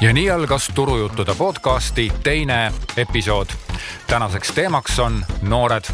[0.00, 3.46] ja nii algas Turujuttude podcasti teine episood.
[4.06, 5.84] tänaseks teemaks on noored,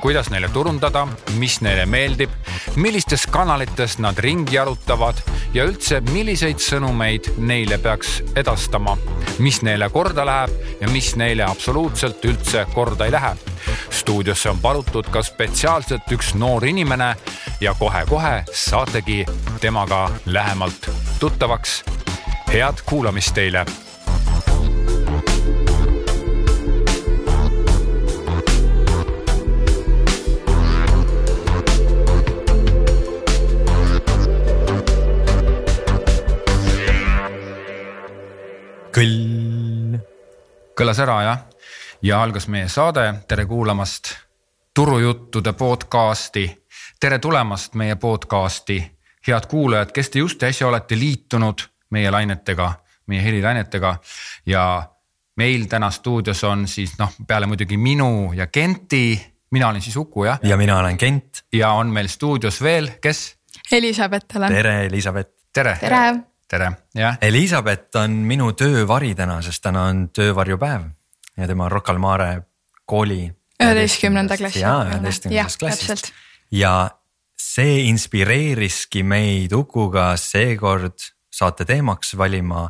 [0.00, 1.08] kuidas neile turundada,
[1.38, 2.30] mis neile meeldib,
[2.76, 5.14] millistes kanalites nad ringi jalutavad
[5.54, 8.98] ja üldse, milliseid sõnumeid neile peaks edastama,
[9.38, 13.36] mis neile korda läheb ja mis neile absoluutselt üldse korda ei lähe.
[13.90, 17.14] stuudiosse on palutud ka spetsiaalselt üks noor inimene
[17.60, 19.24] ja kohe-kohe saategi
[19.60, 21.84] temaga lähemalt tuttavaks
[22.56, 23.64] head kuulamist teile.
[38.96, 39.98] kõll.
[40.72, 41.42] kõlas ära jah,
[42.00, 44.14] ja algas meie saade, tere kuulamast
[44.72, 46.48] turujuttude podcasti.
[47.00, 48.80] tere tulemast meie podcasti,
[49.28, 52.72] head kuulajad, kes te just äsja olete liitunud meie lainetega,
[53.06, 53.96] meie helilainetega
[54.46, 54.66] ja
[55.36, 59.20] meil täna stuudios on siis noh, peale muidugi minu ja Kenti,
[59.50, 60.40] mina olen siis Uku jah.
[60.42, 61.44] ja mina olen Kent.
[61.52, 63.36] ja on meil stuudios veel, kes?
[63.72, 64.52] Elizabeth olen.
[64.52, 65.30] tere, Elizabeth.
[65.52, 65.78] tere.
[65.80, 66.14] tere.
[66.48, 67.18] tere, jah.
[67.20, 70.88] Elizabeth on minu töövari täna, sest täna on töövarjupäev
[71.36, 72.30] ja tema on Rocca al Mare
[72.84, 73.32] kooli.
[73.62, 74.60] üheteistkümnenda klassi.
[74.60, 76.12] jaa, üheteistkümnendas klassis
[76.50, 76.90] ja
[77.36, 82.68] see inspireeriski meid Ukuga seekord saate teemaks valima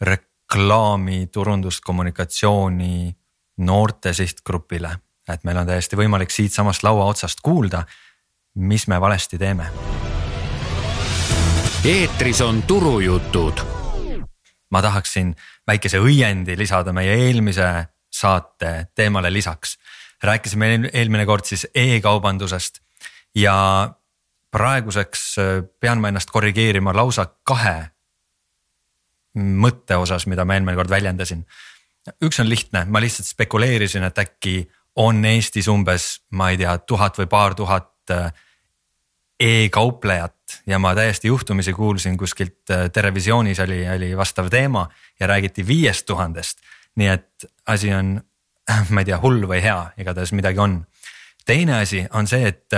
[0.00, 3.16] reklaami, turundust, kommunikatsiooni
[3.58, 4.98] noorte sihtgrupile.
[5.28, 7.82] et meil on täiesti võimalik siitsamast laua otsast kuulda,
[8.54, 9.66] mis me valesti teeme.
[11.84, 13.60] eetris on turujutud.
[14.70, 19.78] ma tahaksin väikese õiendi lisada meie eelmise saate teemale lisaks.
[20.22, 22.80] rääkisime eelmine kord siis e-kaubandusest
[23.34, 23.90] ja
[24.50, 25.36] praeguseks
[25.80, 27.90] pean ma ennast korrigeerima lausa kahe
[29.38, 31.44] mõtte osas, mida ma eelmine kord väljendasin.
[32.24, 37.18] üks on lihtne, ma lihtsalt spekuleerisin, et äkki on Eestis umbes, ma ei tea, tuhat
[37.18, 38.32] või paar tuhat äh,
[39.40, 44.88] e-kauplejat ja ma täiesti juhtumisi kuulsin kuskilt äh, Terevisioonis oli, oli vastav teema
[45.20, 46.58] ja räägiti viiest tuhandest.
[46.96, 48.16] nii et asi on,
[48.92, 50.80] ma ei tea, hull või hea, igatahes midagi on.
[51.46, 52.74] teine asi on see, et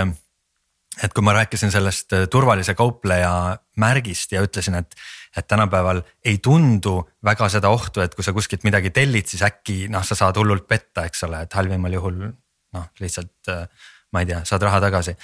[1.03, 4.95] et kui ma rääkisin sellest äh, turvalise kaupleja märgist ja ütlesin, et,
[5.37, 9.85] et tänapäeval ei tundu väga seda ohtu, et kui sa kuskilt midagi tellid, siis äkki
[9.91, 13.65] noh, sa saad hullult petta, eks ole, et halvimal juhul noh, lihtsalt äh,
[14.11, 15.15] ma ei tea, saad raha tagasi.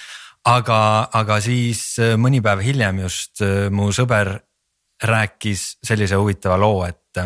[0.48, 0.80] aga,
[1.20, 4.34] aga siis äh, mõni päev hiljem just mu sõber
[5.04, 7.20] rääkis sellise huvitava loo, et,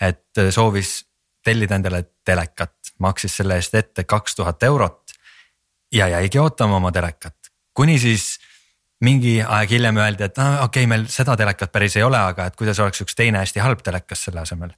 [0.00, 1.00] et soovis
[1.44, 5.16] tellida endale telekat, maksis selle eest ette kaks tuhat eurot
[5.92, 7.40] ja jäigi ootama oma telekat
[7.80, 8.39] kuni siis
[9.04, 12.50] mingi aeg hiljem öeldi, et ah, okei okay,, meil seda telekat päris ei ole, aga
[12.50, 14.74] et kuidas oleks üks teine hästi halb telekas selle asemel.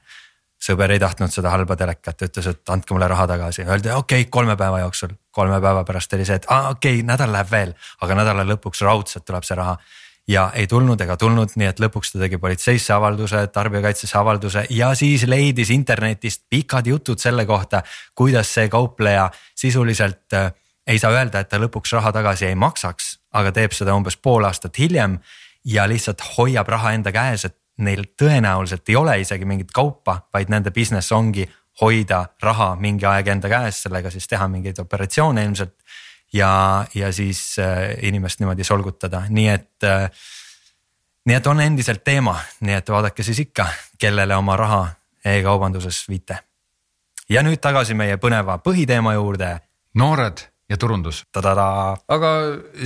[0.62, 4.30] sõber ei tahtnud seda halba telekat, ütles, et andke mulle raha tagasi, öeldi okei okay,,
[4.30, 5.16] kolme päeva jooksul.
[5.30, 8.84] kolme päeva pärast oli see, et ah, okei okay,, nädal läheb veel, aga nädala lõpuks
[8.86, 9.76] raudselt tuleb see raha.
[10.28, 14.94] ja ei tulnud ega tulnud, nii et lõpuks ta tegi politseisse avalduse, tarbijakaitsesse avalduse ja
[14.94, 17.82] siis leidis internetist pikad jutud selle kohta,
[18.14, 20.38] kuidas see kaupleja sisuliselt
[20.86, 24.44] ei saa öelda, et ta lõpuks raha tagasi ei maksaks, aga teeb seda umbes pool
[24.44, 25.18] aastat hiljem
[25.64, 30.50] ja lihtsalt hoiab raha enda käes, et neil tõenäoliselt ei ole isegi mingit kaupa, vaid
[30.52, 31.46] nende business ongi
[31.80, 35.74] hoida raha mingi aeg enda käes, sellega siis teha mingeid operatsioone ilmselt.
[36.32, 40.10] ja, ja siis äh, inimest niimoodi solgutada, nii et äh,.
[41.24, 43.66] nii et on endiselt teema, nii et vaadake siis ikka,
[43.98, 44.86] kellele oma raha
[45.24, 46.38] e-kaubanduses viite.
[47.28, 49.60] ja nüüd tagasi meie põneva põhiteema juurde.
[49.94, 51.22] noored ja turundus.
[51.36, 52.32] aga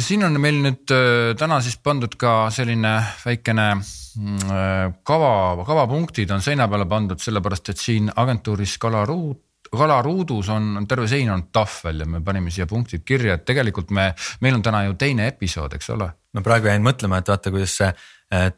[0.03, 6.31] siin on meil nüüd äh, täna siis pandud ka selline väikene mm, äh, kava, kavapunktid
[6.35, 9.43] on seina peale pandud, sellepärast et siin agentuuris Kalaruut
[9.77, 14.13] kalaruudus on terve sein on tahvel ja me panime siia punktid kirja, et tegelikult me,
[14.41, 16.07] meil on täna ju teine episood, eks ole.
[16.37, 17.89] ma praegu jäin mõtlema, et vaata, kuidas see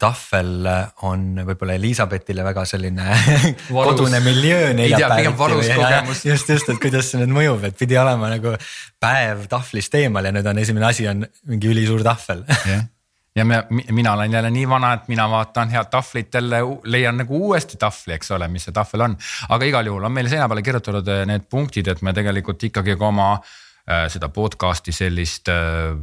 [0.01, 3.17] tahvel äh, on võib-olla Elizabethile väga selline
[3.69, 6.27] kodune miljöö neljapäeviti.
[6.31, 8.55] just, just, et kuidas see nüüd mõjub, et pidi olema nagu
[8.99, 11.21] päev tahvlist eemal ja nüüd on esimene asi on
[11.51, 12.87] mingi ülisuur tahvel yeah
[13.35, 17.37] ja me, mina olen jälle nii vana, et mina vaatan head tahvlit jälle, leian nagu
[17.47, 19.17] uuesti tahvli, eks ole, mis see tahvel on.
[19.49, 22.97] aga igal juhul on meil seina peale kirjutatud äh, need punktid, et me tegelikult ikkagi
[22.99, 25.93] ka oma äh, seda podcast'i sellist äh,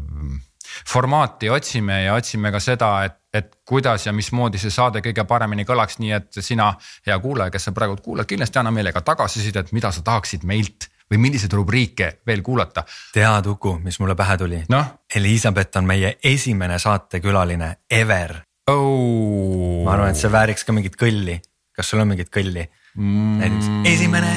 [0.89, 5.65] formaati otsime ja otsime ka seda, et, et kuidas ja mismoodi see saade kõige paremini
[5.69, 6.73] kõlaks, nii et sina,
[7.07, 10.89] hea kuulaja, kes sa praegu kuulad, kindlasti anna meile ka tagasisidet, mida sa tahaksid meilt
[11.11, 12.85] või milliseid rubriike veel kuulata.
[13.15, 14.83] tead, Uku, mis mulle pähe tuli no??
[15.15, 18.41] Elizabeth on meie esimene saatekülaline ever
[18.71, 19.85] oh..
[19.85, 21.39] ma arvan, et see vääriks ka mingit kõlli.
[21.77, 22.67] kas sul on mingit kõlli
[22.97, 23.87] mm.?
[23.87, 24.33] esimene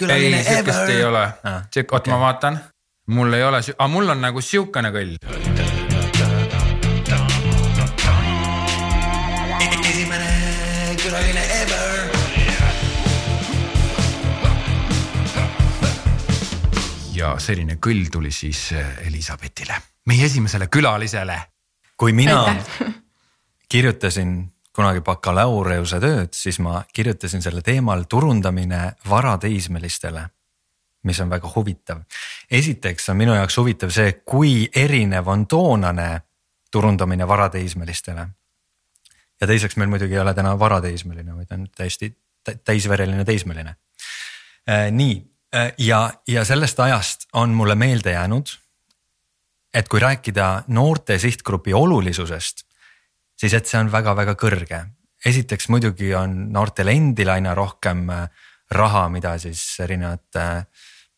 [0.00, 0.90] külaline ei, ever.
[0.90, 2.12] ei ole ah,, oot okay.
[2.12, 2.60] ma vaatan,
[3.10, 5.16] mul ei ole, aga mul on nagu siukene kõll.
[9.60, 10.30] esimene
[11.02, 12.10] külaline ever.
[17.14, 19.76] ja selline kõll tuli siis eh, Elizabethile,
[20.06, 21.40] meie esimesele külalisele.
[21.96, 22.44] kui mina
[23.72, 24.38] kirjutasin
[24.72, 30.28] kunagi bakalaureuse tööd, siis ma kirjutasin selle teemal turundamine varateismelistele.
[31.02, 32.02] Mis on väga huvitav.
[32.50, 36.20] esiteks on minu jaoks huvitav see, kui erinev on toonane
[36.70, 38.28] turundamine varateismelistele.
[39.40, 42.16] ja teiseks meil muidugi ei ole täna varateismeline, vaid on täiesti
[42.64, 43.76] täisvereline teismeline.
[44.68, 45.22] Äh, nii
[45.54, 48.48] äh, ja, ja sellest ajast on mulle meelde jäänud,
[49.74, 52.64] et kui rääkida noorte sihtgrupi olulisusest
[53.40, 54.84] siis et see on väga-väga kõrge.
[55.24, 58.28] esiteks muidugi on noortel endil aina rohkem äh,
[58.72, 60.64] raha, mida siis erinevate äh,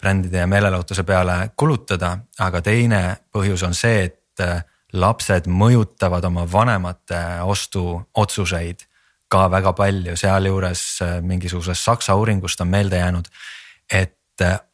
[0.03, 3.03] brändide ja meelelahutuse peale kulutada, aga teine
[3.35, 8.85] põhjus on see, et äh, lapsed mõjutavad oma vanemate ostuotsuseid
[9.33, 10.83] ka väga palju, sealjuures
[11.25, 13.31] mingisugusest Saksa uuringust on meelde jäänud,
[13.93, 14.19] et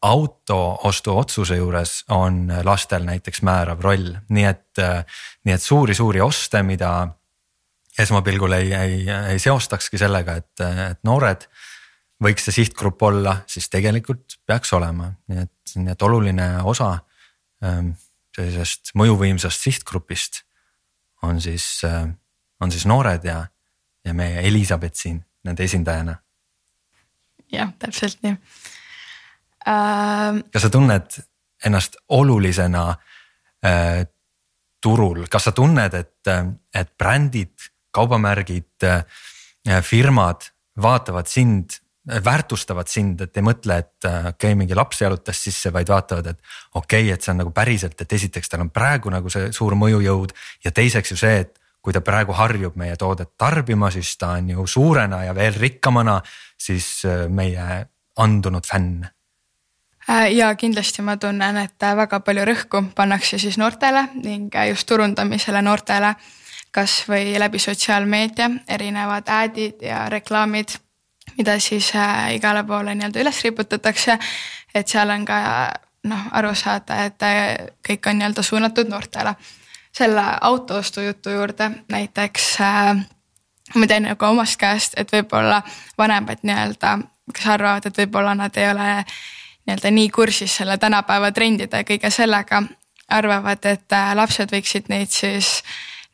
[0.01, 4.81] auto ostuotsuse juures on lastel näiteks määrav roll, nii et,
[5.45, 6.91] nii et suuri-suuri oste, mida
[7.99, 8.99] esmapilgul ei, ei,
[9.33, 11.45] ei seostakski sellega, et, et noored
[12.23, 16.91] võiks see sihtgrupp olla, siis tegelikult peaks olema, nii et, nii et oluline osa
[17.63, 17.93] ähm,
[18.35, 20.43] sellisest mõjuvõimsast sihtgrupist
[21.27, 22.07] on siis, äh,
[22.59, 23.43] on siis noored ja,
[24.05, 26.17] ja meie Elizabeth siin nende esindajana.
[27.51, 28.35] jah, täpselt nii.
[29.67, 30.43] Ähm....
[30.51, 31.19] kas sa tunned
[31.65, 32.85] ennast olulisena
[33.65, 34.05] äh,
[34.81, 36.31] turul, kas sa tunned, et,
[36.75, 40.49] et brändid kaubamärgid, äh, firmad
[40.79, 41.88] vaatavad sind, äh,
[42.25, 46.31] väärtustavad sind, et ei mõtle, et äh, okei okay,, mingi laps jalutas sisse, vaid vaatavad,
[46.33, 46.39] et
[46.73, 49.77] okei okay,, et see on nagu päriselt, et esiteks tal on praegu nagu see suur
[49.79, 50.33] mõjujõud
[50.65, 54.49] ja teiseks ju see, et kui ta praegu harjub meie toodet tarbima, siis ta on
[54.51, 56.19] ju suurena ja veel rikkamana
[56.59, 57.85] siis meie
[58.19, 59.07] andunud fänn.
[60.33, 66.15] Ja kindlasti ma tunnen, et väga palju rõhku pannakse siis noortele ning just turundamisele noortele
[66.71, 70.75] kasvõi läbi sotsiaalmeedia erinevad ad'id ja reklaamid,
[71.39, 74.17] mida siis äh, igale poole nii-öelda üles riputatakse.
[74.75, 75.39] et seal on ka
[76.03, 79.35] noh, aru saada, et äh, kõik on nii-öelda suunatud noortele.
[79.91, 83.05] selle autoostu jutu juurde näiteks äh,
[83.75, 85.61] ma tean nagu omast käest, et võib-olla
[85.97, 86.97] vanemad nii-öelda,
[87.33, 88.89] kes arvavad, et võib-olla nad ei ole
[89.67, 92.63] nii-öelda nii kursis selle tänapäeva trendide ja kõige sellega,
[93.09, 95.63] arvavad, et lapsed võiksid neid siis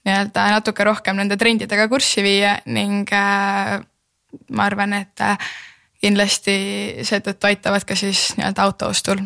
[0.05, 3.09] nii-öelda natuke rohkem nende trendidega kurssi viia ning
[4.51, 5.37] ma arvan, et äh,
[6.01, 6.55] kindlasti
[7.05, 9.23] seetõttu aitavad ka siis nii-öelda autoostul.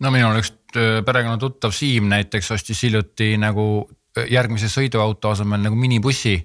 [0.00, 3.88] no minul üks äh, perekonnatuttav Siim näiteks ostis hiljuti nagu
[4.30, 6.36] järgmise sõiduauto asemel nagu minibussi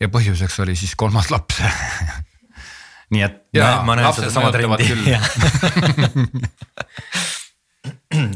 [0.00, 1.62] ja põhjuseks oli siis kolmas laps
[3.14, 3.40] nii et.
[3.56, 5.16] ja ma näen sedasama trendi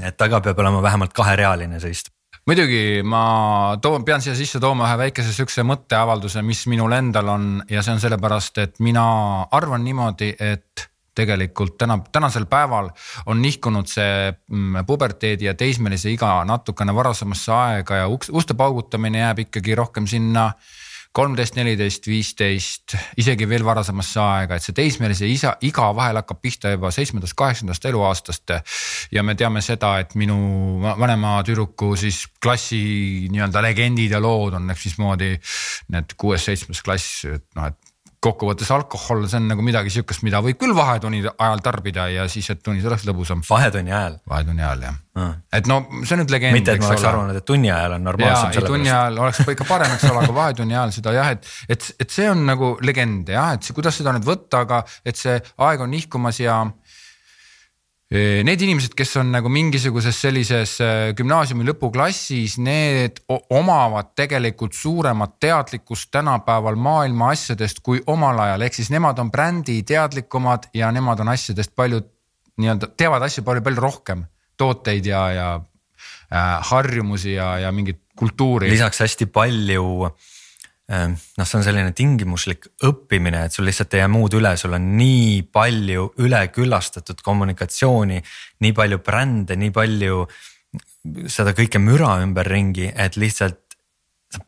[0.09, 2.15] et taga peab olema vähemalt kaherealine see istuv
[2.47, 7.47] muidugi ma toon, pean siia sisse tooma ühe väikese sihukese mõtteavalduse, mis minul endal on
[7.71, 9.05] ja see on sellepärast, et mina
[9.55, 12.91] arvan niimoodi, et tegelikult täna, tänasel päeval
[13.31, 19.23] on nihkunud see mm, puberteedi ja teismelise iga natukene varasemasse aega ja uks, uste paugutamine
[19.23, 20.51] jääb ikkagi rohkem sinna
[21.15, 26.73] kolmteist, neliteist, viisteist, isegi veel varasemasse aega, et see teismelise isa, iga vahel hakkab pihta
[26.73, 28.55] juba seitsmendast, kaheksandast eluaastast.
[29.15, 30.37] ja me teame seda, et minu
[30.83, 35.31] vanema tüdruku siis klassi nii-öelda legendid ja lood on, eks mismoodi
[35.95, 37.84] need kuues-seitsmes klass, et noh, et
[38.25, 42.49] kokkuvõttes alkohol, see on nagu midagi sihukest, mida võib küll vahetunni ajal tarbida ja siis,
[42.55, 43.45] et tunnis oleks lõbusam.
[43.49, 44.19] vahetunni ajal?
[44.31, 46.57] vahetunni ajal jah mm., et no see on nüüd legend.
[46.57, 48.55] mitte, et ma oleks arvanud, et tunni ajal on normaalsem.
[48.57, 51.91] jaa, tunni ajal oleks ikka parem, eks ole, aga vahetunni ajal seda jah, et, et,
[52.05, 55.37] et see on nagu legend jah, et see, kuidas seda nüüd võtta, aga et see
[55.69, 56.63] aeg on nihkumas ja
[58.15, 60.77] Need inimesed, kes on nagu mingisuguses sellises
[61.19, 68.93] gümnaasiumi lõpuklassis, need omavad tegelikult suuremat teadlikkust tänapäeval maailma asjadest kui omal ajal, ehk siis
[68.95, 72.05] nemad on brändi teadlikumad ja nemad on asjadest palju
[72.63, 74.25] nii-öelda teavad asju palju-palju rohkem,
[74.61, 78.71] tooteid ja, ja äh, harjumusi ja, ja mingit kultuuri.
[78.71, 80.34] lisaks hästi palju äh,
[80.89, 84.91] noh, see on selline tingimuslik õppimine, et sul lihtsalt ei jää muud üle, sul on
[84.99, 88.21] nii palju üleküllastatud kommunikatsiooni,
[88.65, 90.25] nii palju brände, nii palju
[91.33, 93.61] seda kõike müra ümberringi, et lihtsalt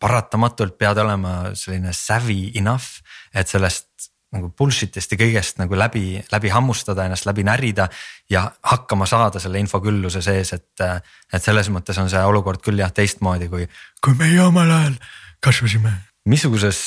[0.00, 3.00] paratamatult pead olema selline savvy enough,
[3.34, 7.86] et sellest nagu bullshit'ist ja kõigest nagu läbi, läbi hammustada, ennast läbi närida
[8.30, 10.84] ja hakkama saada selle infokülluse sees, et.
[11.32, 13.68] et selles mõttes on see olukord küll jah teistmoodi kui,
[14.02, 14.98] kui meie omal ajal
[15.40, 15.94] kasvasime.
[16.26, 16.80] Missuguses,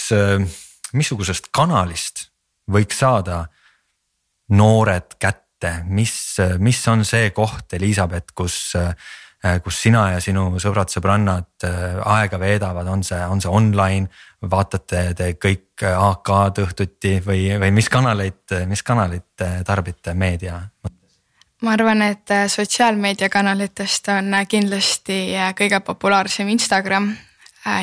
[0.93, 2.27] missugusest kanalist
[2.69, 3.45] võiks saada
[4.53, 6.13] noored kätte, mis,
[6.59, 8.75] mis on see koht, Elizabeth, kus
[9.45, 14.09] Äh, kus sina ja sinu sõbrad-sõbrannad äh, aega veedavad, on see, on see online,
[14.51, 21.15] vaatate te kõik AK-d õhtuti või, või mis kanaleid, mis kanaleid tarbite meedia mõttes?
[21.63, 25.21] ma arvan, et sotsiaalmeediakanalitest on kindlasti
[25.55, 27.28] kõige populaarsem Instagram, Äh,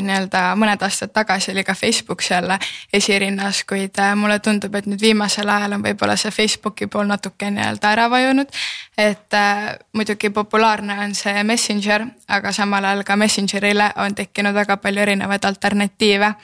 [0.00, 2.50] nii-öelda mõned aastad tagasi oli ka Facebook seal
[2.92, 7.50] esirinnas, kuid äh, mulle tundub, et nüüd viimasel ajal on võib-olla see Facebooki pool natuke
[7.50, 8.50] nii-öelda ära vajunud.
[8.98, 14.76] et äh, muidugi populaarne on see Messenger, aga samal ajal ka Messengerile on tekkinud väga
[14.76, 16.34] palju erinevaid alternatiive.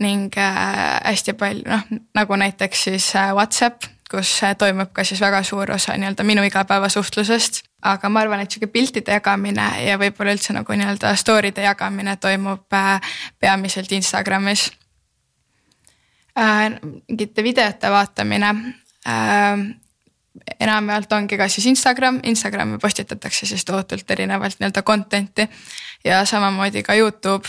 [0.00, 5.42] ning äh, hästi palju noh, nagu näiteks siis äh, Whatsapp kus toimub ka siis väga
[5.46, 7.62] suur osa nii-öelda minu igapäevasuhtlusest.
[7.82, 12.72] aga ma arvan, et sihuke piltide jagamine ja võib-olla üldse nagu nii-öelda story'de jagamine toimub
[12.76, 13.00] äh,
[13.40, 14.70] peamiselt Instagramis.
[16.38, 16.76] Äh,
[17.08, 18.50] mingite videote vaatamine
[19.08, 19.64] äh,
[20.60, 25.48] enamjaolt ongi ka siis Instagram, Instagrami postitatakse siis tohutult erinevalt nii-öelda content'i
[26.04, 27.48] ja samamoodi ka Youtube,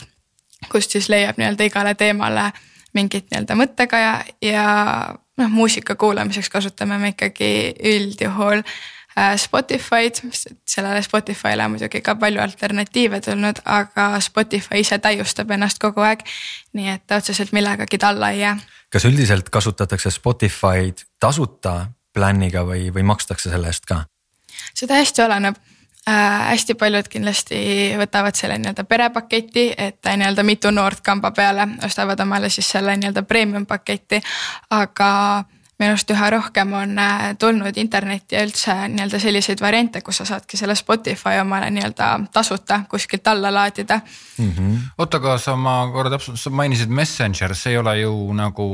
[0.72, 2.52] kust siis leiab nii-öelda igale teemale
[2.94, 4.66] mingit nii-öelda mõttekaja ja
[5.42, 7.52] noh, muusika kuulamiseks kasutame me ikkagi
[7.94, 10.22] üldjuhul äh, Spotify'd,
[10.68, 16.24] sellele Spotify'le on muidugi ka palju alternatiive tulnud, aga Spotify ise täiustab ennast kogu aeg.
[16.74, 18.58] nii et otseselt millegagi ta alla ei jää.
[18.90, 24.06] kas üldiselt kasutatakse Spotify'd tasuta plänniga või, või makstakse selle eest ka?
[24.74, 25.58] see täiesti oleneb
[26.10, 26.50] äh,.
[26.52, 27.62] hästi paljud kindlasti
[28.00, 33.24] võtavad selle nii-öelda perepaketi, et nii-öelda mitu noort kamba peale ostavad omale siis selle nii-öelda
[33.24, 34.22] premium paketi,
[34.70, 35.12] aga
[35.82, 40.60] minu arust üha rohkem on äh, tulnud internetti üldse nii-öelda selliseid variante, kus sa saadki
[40.60, 44.00] selle Spotify omale nii-öelda tasuta kuskilt alla laadida
[44.38, 44.80] mm -hmm..
[44.98, 48.68] oota, aga sa ma korra täpsustan, sa mainisid Messenger, see ei ole ju nagu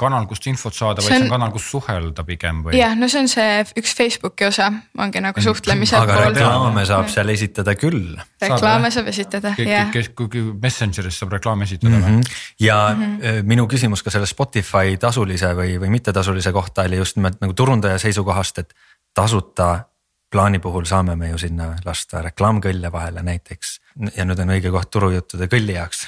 [0.00, 2.76] kanal, kust infot saada, vaid see on, kanal, kus suhelda pigem või?
[2.78, 6.32] jah, no see on see üks Facebooki osa, ongi nagu suhtlemise aga pool.
[6.34, 8.16] reklaame saab seal esitada küll.
[8.42, 9.92] reklaame saab esitada, jah.
[9.94, 12.24] kes, kui Messengeris saab reklaame esitada mm -hmm.
[12.24, 12.40] või?
[12.66, 13.52] ja mm -hmm.
[13.52, 17.98] minu küsimus ka selle Spotify tasulise või, või mittetasulise kohta oli just nimelt nagu turundaja
[17.98, 18.74] seisukohast, et
[19.14, 19.84] tasuta
[20.30, 23.80] plaani puhul saame me ju sinna lasta reklaamkõlle vahele näiteks
[24.16, 26.06] ja nüüd on õige koht turujuttude kõlli jaoks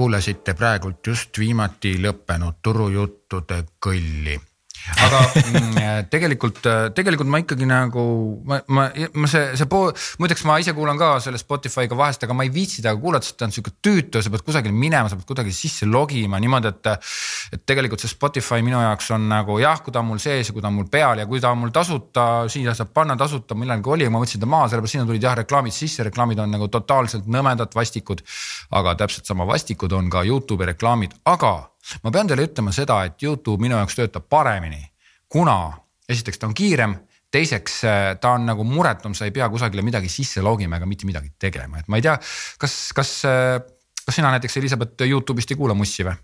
[0.00, 4.38] kuulasite praegult just viimati lõppenud turujuttude kõlli
[5.06, 6.62] aga mm, tegelikult,
[6.96, 8.04] tegelikult ma ikkagi nagu
[8.46, 12.36] ma, ma, ma see, see pool, muideks ma ise kuulan ka selle Spotify'ga vahest, aga
[12.36, 15.18] ma ei viitsi temaga kuulata, sest ta on sihuke tüütu sa pead kusagile minema, sa
[15.18, 16.92] pead kuidagi sisse logima niimoodi, et.
[17.54, 20.54] et tegelikult see Spotify minu jaoks on nagu jah, kui ta on mul sees ja
[20.54, 23.56] kui ta on mul peal ja kui ta on mul tasuta, siia saab panna tasuta,
[23.58, 26.70] millalgi oli, ma võtsin ta maha, sellepärast sinna tulid jah reklaamid sisse, reklaamid on nagu
[26.72, 28.24] totaalselt nõmedad, vastikud.
[28.76, 31.54] aga täpselt sama vastikud on ka Youtube'i reklaamid, aga
[32.04, 34.82] ma pean teile ütlema seda, et Youtube minu jaoks töötab paremini,
[35.28, 35.56] kuna
[36.10, 36.96] esiteks ta on kiirem
[37.30, 41.06] teiseks äh, ta on nagu muretum, sa ei pea kusagile midagi sisse logima ega mitte
[41.08, 42.16] midagi tegema, et ma ei tea,
[42.60, 43.58] kas, kas, äh,
[44.04, 46.16] kas sina näiteks Elizabeth Youtube'ist ei kuula mussi või?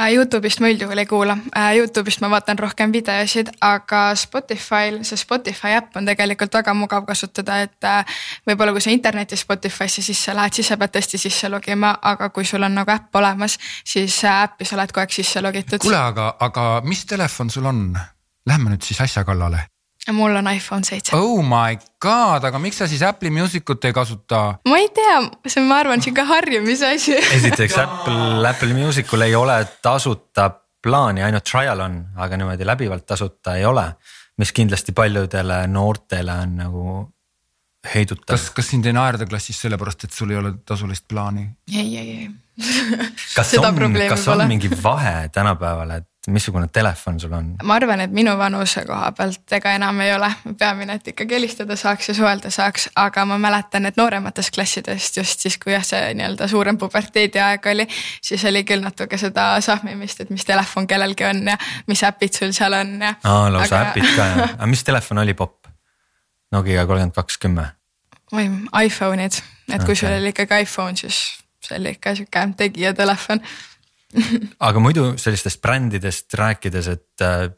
[0.00, 5.16] Äh, Youtube'ist ma üldjuhul ei kuula, äh, Youtube'ist ma vaatan rohkem videosid, aga Spotify'l, see
[5.16, 10.34] Spotify äpp on tegelikult väga mugav kasutada, et äh, võib-olla kui sa internetis Spotify'sse sisse
[10.36, 14.18] lähed, siis sa pead tõesti sisse logima, aga kui sul on nagu äpp olemas, siis
[14.28, 15.80] äppi sa oled kogu aeg sisse logitud.
[15.80, 17.88] kuule, aga, aga mis telefon sul on?
[18.46, 19.64] Lähme nüüd siis asja kallale
[20.12, 21.16] mul on iPhone seitse.
[21.16, 24.42] Oh my god, aga miks sa siis Apple'i Music ut ei kasuta?
[24.68, 27.16] ma ei tea, see on, ma arvan, sihuke harjumise asi.
[27.38, 30.50] esiteks Apple, Apple Musicul ei ole tasuta
[30.82, 33.90] plaani, ainult trial on, aga niimoodi läbivalt tasuta ei ole.
[34.36, 36.82] mis kindlasti paljudele noortele on nagu
[37.94, 38.34] heidutav.
[38.34, 41.48] kas, kas sind ei naerda klassis sellepärast, et sul ei ole tasulist plaani?
[41.72, 42.28] ei, ei, ei
[43.36, 47.52] kas on, kas on mingi vahe tänapäeval, et missugune telefon sul on?
[47.62, 51.76] ma arvan, et minu vanuse koha pealt ega enam ei ole, peamine, et ikkagi helistada
[51.78, 56.02] saaks ja suhelda saaks, aga ma mäletan, et noorematest klassidest just siis, kui jah, see
[56.18, 57.86] nii-öelda suurem puberteedi aeg oli,
[58.24, 61.56] siis oli küll natuke seda sahmimist, et mis telefon kellelgi on ja
[61.86, 63.14] mis äpid sul seal on ja.
[63.22, 63.90] aa, lausa aga...
[63.90, 65.70] äpid ka jah, aga mis telefon oli popp?
[66.54, 67.70] Nokia kolmkümmend kaks kümme?
[68.34, 68.50] või
[68.86, 69.38] iPhone'id,
[69.70, 70.02] et kui okay.
[70.02, 71.22] sul oli ikkagi iPhone, siis
[71.62, 73.42] see oli ikka sihuke tegijatelefon
[74.68, 77.48] aga muidu sellistest brändidest rääkides, et äh,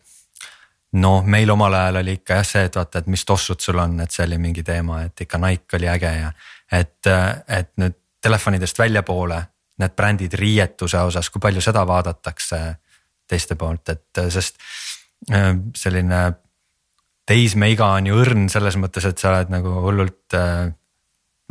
[0.98, 3.98] noh, meil omal ajal oli ikka jah see, et vaata, et mis tossud sul on,
[4.00, 6.32] et see oli mingi teema, et ikka Nike oli äge ja
[6.72, 7.10] et,
[7.48, 9.38] et nüüd telefonidest väljapoole
[9.78, 12.60] need brändid riietuse osas, kui palju seda vaadatakse
[13.28, 14.58] teiste poolt, et sest
[15.30, 16.22] äh, selline
[17.28, 20.70] teismeiga on ju õrn selles mõttes, et sa oled nagu hullult äh,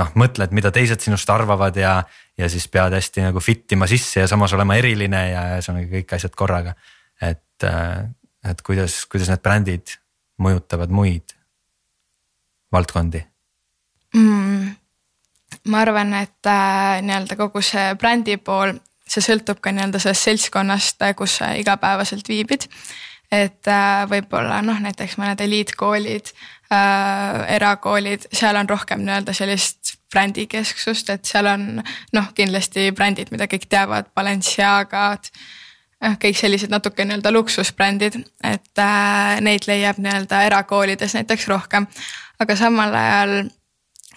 [0.01, 2.00] noh, mõtled, mida teised sinust arvavad ja,
[2.38, 6.18] ja siis pead hästi nagu fit ima sisse ja samas olema eriline ja ühesõnaga kõik
[6.18, 6.75] asjad korraga.
[7.22, 8.06] et, äh,
[8.46, 9.98] et kuidas, kuidas need brändid
[10.42, 11.34] mõjutavad muid
[12.74, 13.24] valdkondi
[14.13, 14.75] mm,?
[15.72, 18.75] ma arvan, et äh, nii-öelda kogu see brändi pool,
[19.08, 22.68] see sõltub ka nii-öelda sellest seltskonnast, kus sa igapäevaselt viibid.
[23.32, 31.10] et äh, võib-olla noh, näiteks mõned eliitkoolid äh,, erakoolid, seal on rohkem nii-öelda sellist brändikesksust,
[31.10, 31.68] et seal on
[32.16, 35.32] noh, kindlasti brändid, mida kõik teavad, Balenciagad
[36.04, 41.88] noh, kõik sellised natuke nii-öelda luksusbrändid, et äh, neid leiab nii-öelda erakoolides näiteks rohkem.
[42.40, 43.32] aga samal ajal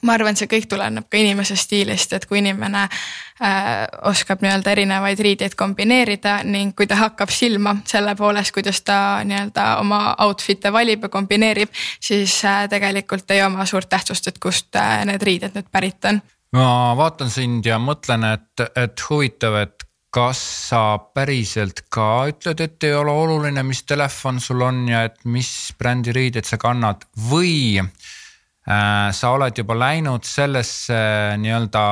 [0.07, 5.21] ma arvan, see kõik tuleneb ka inimese stiilist, et kui inimene äh, oskab nii-öelda erinevaid
[5.21, 11.07] riideid kombineerida ning kui ta hakkab silma selle poolest, kuidas ta nii-öelda oma outfit'e valib
[11.07, 15.71] ja kombineerib, siis äh, tegelikult ei oma suurt tähtsust, et kust äh, need riided nüüd
[15.73, 16.23] pärit on.
[16.57, 20.39] ma vaatan sind ja mõtlen, et, et huvitav, et kas
[20.71, 25.51] sa päriselt ka ütled, et ei ole oluline, mis telefon sul on ja et mis
[25.79, 27.79] brändi riideid sa kannad või
[28.67, 30.97] sa oled juba läinud sellesse
[31.41, 31.85] nii-öelda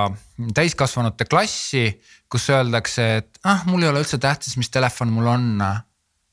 [0.54, 1.88] täiskasvanute klassi,
[2.30, 5.46] kus öeldakse, et ah, mul ei ole üldse tähtis, mis telefon mul on.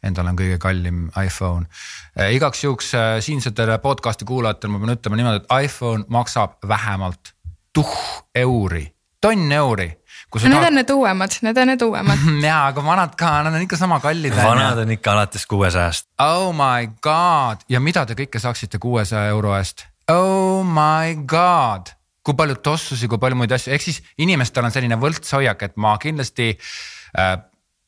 [0.05, 1.65] Endal on kõige kallim iPhone.
[2.13, 7.31] Äh, igaks juhuks äh, siinsetele podcast'i kuulajatele ma pean ütlema niimoodi, et iPhone maksab vähemalt
[7.73, 7.95] tuh
[8.37, 8.85] euri,
[9.23, 9.89] tonn euri
[10.35, 10.67] no need tahad...
[10.67, 13.99] on need uuemad, need on need uuemad ja, aga vanad ka, nad on ikka sama
[14.03, 14.35] kallid.
[14.35, 16.07] vanad on ikka alates kuuesajast.
[16.21, 19.87] Oh my god ja mida te kõike saaksite kuuesaja euro eest?
[20.11, 21.91] Oh my god,
[22.25, 25.95] kui palju tossusi, kui palju muid asju, ehk siis inimestel on selline võltshoiak, et ma
[26.01, 27.35] kindlasti äh,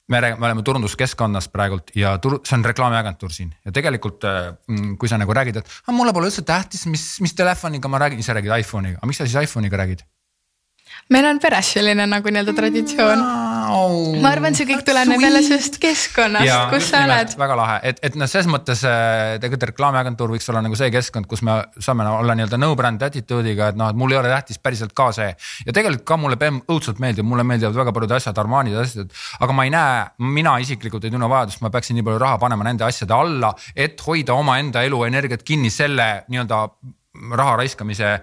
[0.08, 3.52] me räägime, me oleme turunduskeskkonnas praegult ja tur-, see on reklaamiagentuur siin.
[3.66, 7.06] Ja tegelikult äh, mm, kui sa nagu räägid, et ah, mulle pole üldse tähtis, mis,
[7.24, 10.06] mis telefoniga ma räägin, ise räägid iPhone'iga, aga miks sa siis iPhone'iga räägid?
[11.13, 13.84] Meil on peres selline nagu nii-öelda traditsioon no,.
[14.22, 17.36] ma arvan, see kõik tuleneb jälle sellest keskkonnast, kus sa oled.
[17.39, 21.30] väga lahe, et, et noh, selles mõttes äh, tegelikult reklaamiagentuur võiks olla nagu see keskkond,
[21.32, 24.60] kus me saame olla nii-öelda no brand attitude'iga, et noh, et mul ei ole tähtis
[24.63, 25.30] päriselt ka see.
[25.67, 29.15] ja tegelikult ka mulle BM õudselt meeldib, mulle meeldivad väga paljud asjad, Armanid ja asjad,
[29.39, 30.04] aga ma ei näe,
[30.36, 34.00] mina isiklikult ei tunne vajadust, ma peaksin nii palju raha panema nende asjade alla, et
[34.08, 36.63] hoida omaenda elu energiat kinni selle nii-öelda
[37.38, 38.14] raha raiskamise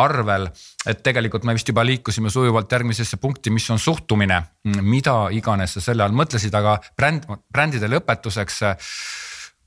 [0.00, 0.48] arvel.
[0.86, 4.42] et tegelikult me vist juba liikusime sujuvalt järgmisesse punkti, mis on suhtumine,
[4.80, 8.60] mida iganes sa selle all mõtlesid, aga bränd, brändide lõpetuseks.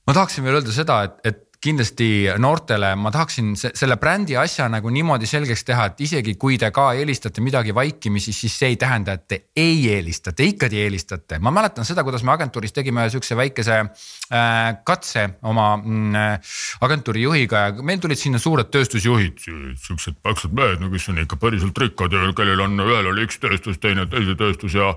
[0.06, 4.90] ma tahaksin veel öelda seda, et, et kindlasti noortele ma tahaksin selle brändi asja nagu
[4.92, 9.16] niimoodi selgeks teha, et isegi kui te ka eelistate midagi vaikimisi, siis see ei tähenda,
[9.16, 11.38] et te ei eelista, te ikkagi eelistate.
[11.40, 17.24] ma mäletan seda, kuidas me agentuuris tegime ühe sihukese väikese äh, katse oma äh, agentuuri
[17.24, 19.40] juhiga ja meil tulid sinna suured tööstusjuhid,
[19.86, 23.40] siuksed paksud mehed, no kes on ikka päriselt rikkad ja kellel on, ühel oli üks
[23.42, 24.92] tööstus, teine teine tööstus ja.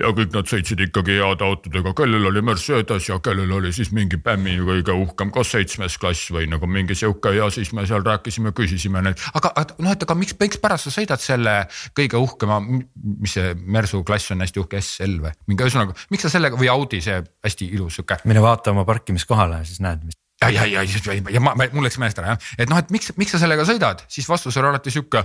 [0.00, 4.18] ja kõik nad sõitsid ikkagi heade autodega, kellel oli Mercedes ja kellel oli siis mingi
[4.20, 8.52] Bämmi kõige uhkem K7 kuues klass või nagu mingi sihuke ja siis me seal rääkisime,
[8.56, 13.34] küsisime neid, aga noh, et aga miks, miks pärast sa sõidad selle kõige uhkema, mis
[13.36, 17.00] see Mersu klass on hästi uhke SL või mingi ühesõnaga, miks sa sellega või Audi,
[17.04, 18.20] see hästi ilus sihuke.
[18.24, 20.18] mine vaata oma parkimiskohale, siis näed, mis.
[20.42, 23.14] ja, ja, ja, ja, ja ma, mul läks meelest ära jah, et noh, et miks,
[23.20, 25.24] miks sa sellega sõidad, siis vastus oli alati sihuke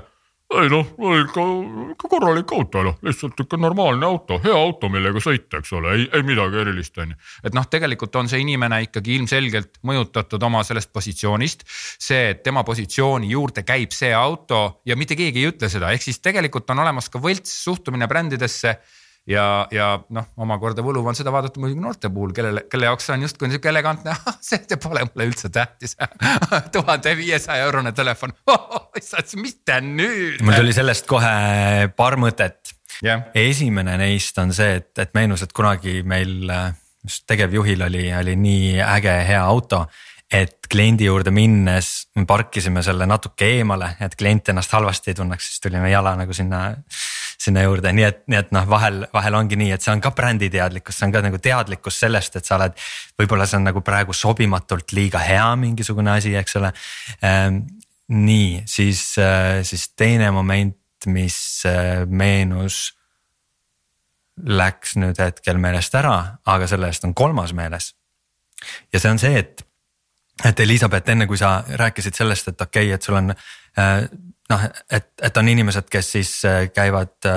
[0.50, 0.88] ei noh,
[1.20, 1.44] ikka,
[1.94, 6.08] ikka korralik auto noh, lihtsalt ikka normaalne auto, hea auto, millega sõita, eks ole, ei,
[6.18, 7.20] ei midagi erilist, on ju.
[7.46, 11.66] et noh, tegelikult on see inimene ikkagi ilmselgelt mõjutatud oma sellest positsioonist.
[12.02, 16.08] see, et tema positsiooni juurde käib see auto ja mitte keegi ei ütle seda, ehk
[16.08, 18.80] siis tegelikult on olemas ka võlts suhtumine brändidesse
[19.28, 23.26] ja, ja noh, omakorda võluv on seda vaadata muidugi noorte puhul, kellele, kelle jaoks on
[23.26, 25.96] justkui niisugune elegantne, see pole mulle üldse tähtis.
[26.76, 28.36] Tuhande viiesaja eurone telefon.
[28.50, 30.42] Oh,, issand, mitte nüüd.
[30.44, 32.76] mul tuli sellest kohe paar mõtet.
[33.00, 33.30] Yeah..
[33.38, 36.50] esimene neist on see, et, et meenus, et kunagi meil
[37.06, 39.86] just tegevjuhil oli, oli nii äge hea auto
[40.30, 45.48] et kliendi juurde minnes me parkisime selle natuke eemale, et klient ennast halvasti ei tunneks,
[45.50, 46.68] siis tulime jala nagu sinna
[47.40, 50.12] sinna juurde, nii et, nii et noh, vahel, vahel ongi nii, et see on ka
[50.16, 52.76] bränditeadlikkus, see on ka nagu teadlikkus sellest, et sa oled.
[53.20, 56.74] võib-olla see on nagu praegu sobimatult liiga hea mingisugune asi, eks ole
[57.24, 57.64] ähm,.
[58.10, 60.76] nii, siis, äh, siis teine moment,
[61.06, 62.96] mis äh, meenus.
[64.40, 67.94] Läks nüüd hetkel meelest ära, aga selle eest on kolmas meeles.
[68.94, 69.66] ja see on see, et
[70.46, 73.34] et Elizabeth, enne kui sa rääkisid sellest, et okei okay,, et sul on
[73.78, 76.32] noh, et, et on inimesed, kes siis
[76.74, 77.30] käivad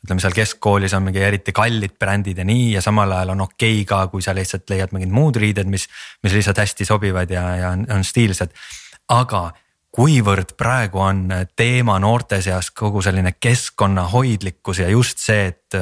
[0.00, 3.82] ütleme seal keskkoolis on mingi eriti kallid brändid ja nii ja samal ajal on okei
[3.82, 5.86] okay ka, kui sa lihtsalt leiad mingid muud riided, mis,
[6.24, 8.54] mis lihtsalt hästi sobivad ja, ja on, on stiilsed.
[9.12, 9.50] aga
[9.90, 11.26] kuivõrd praegu on
[11.58, 15.78] teema noorte seas kogu selline keskkonnahoidlikkus ja just see, et,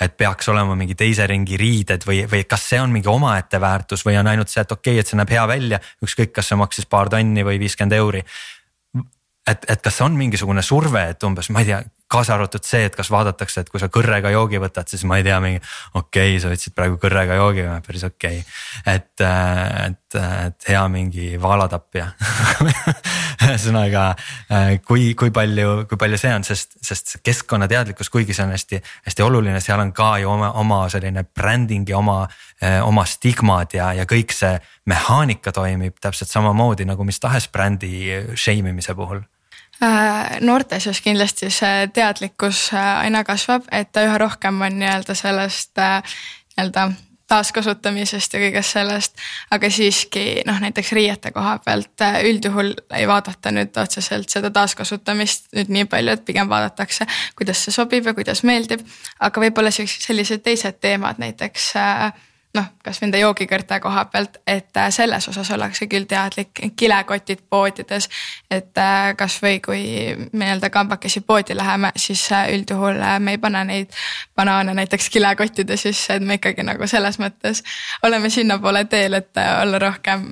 [0.00, 4.06] et peaks olema mingi teise ringi riided või, või kas see on mingi omaette väärtus
[4.06, 6.60] või on ainult see, et okei okay,, et see näeb hea välja, ükskõik, kas see
[6.60, 8.22] maksis paar tonni või viiskümmend euri
[9.50, 12.96] et, et kas on mingisugune surve, et umbes, ma ei tea, kaasa arvatud see, et
[12.96, 16.40] kas vaadatakse, et kui sa kõrrega joogi võtad, siis ma ei tea, mingi okei okay,,
[16.40, 18.40] sa võtsid praegu kõrrega joogi, päris okei.
[18.40, 18.94] Okay..
[18.94, 19.24] et,
[19.84, 22.08] et, et hea mingi vaalatapja.
[23.48, 24.06] Ühesõnaga
[24.88, 29.28] kui, kui palju, kui palju see on, sest, sest keskkonnateadlikkus, kuigi see on hästi, hästi
[29.28, 32.22] oluline, seal on ka ju oma, oma selline branding ja oma,
[32.88, 34.56] oma stigmad ja, ja kõik see
[34.88, 39.22] mehaanika toimib täpselt samamoodi nagu mis tahes brändi shame imise puhul
[40.40, 46.16] noorte seas kindlasti see teadlikkus äh, aina kasvab, et üha rohkem on nii-öelda sellest äh,
[46.56, 46.90] nii-öelda
[47.28, 49.18] taaskasutamisest ja kõigest sellest,
[49.52, 55.72] aga siiski noh, näiteks riiete koha pealt üldjuhul ei vaadata nüüd otseselt seda taaskasutamist nüüd
[55.76, 58.80] nii palju, et pigem vaadatakse, kuidas see sobib ja kuidas meeldib.
[59.20, 62.08] aga võib-olla sellised teised teemad, näiteks äh,
[62.56, 68.08] noh, kas nende joogikõrte koha pealt, et äh, selles osas ollakse küll teadlik, kilekotid poodides.
[68.50, 69.82] et äh, kasvõi kui
[70.32, 73.98] nii-öelda kambakesi poodi läheme, siis äh, üldjuhul me ei pane neid
[74.36, 77.62] banaane näiteks kilekottide sisse, et me ikkagi nagu selles mõttes
[78.02, 80.24] oleme sinnapoole teel, et olla rohkem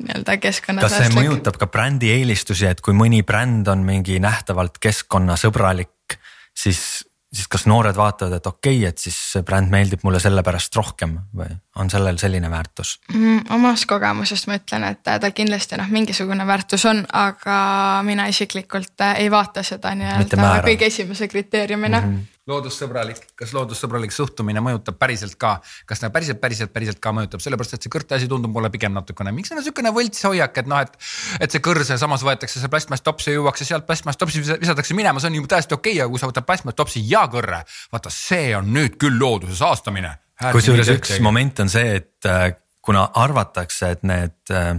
[0.00, 1.06] nii-öelda keskkonnasäästlik.
[1.06, 6.16] kas see mõjutab ka brändi eelistusi, et kui mõni bränd on mingi nähtavalt keskkonnasõbralik,
[6.56, 10.76] siis siis kas noored vaatavad, et okei okay,, et siis see bränd meeldib mulle sellepärast
[10.76, 13.44] rohkem või on sellel selline väärtus mm,?
[13.54, 17.60] omast kogemusest ma ütlen, et tal kindlasti noh, mingisugune väärtus on, aga
[18.06, 22.12] mina isiklikult ei vaata seda nii-öelda kõige esimese kriteeriumina mm.
[22.18, 25.56] -hmm loodussõbralik, kas loodussõbralik suhtumine mõjutab päriselt ka,
[25.88, 28.94] kas ta päriselt, päriselt, päriselt ka mõjutab, sellepärast et see kõrte asi tundub mulle pigem
[28.96, 30.96] natukene, miks on niisugune võlts hoiak, et noh, et.
[31.40, 35.40] et see kõrs ja samas võetakse see plastmasstopsi juuakse sealt plastmasstopsi visatakse minema, see on
[35.40, 38.98] ju täiesti okei okay,, aga kui sa võtad plastmasstopsi ja kõrre, vaata, see on nüüd
[39.00, 40.16] küll looduse saastamine.
[40.50, 42.50] kusjuures üks moment on see, et äh,
[42.84, 44.74] kuna arvatakse, et need äh,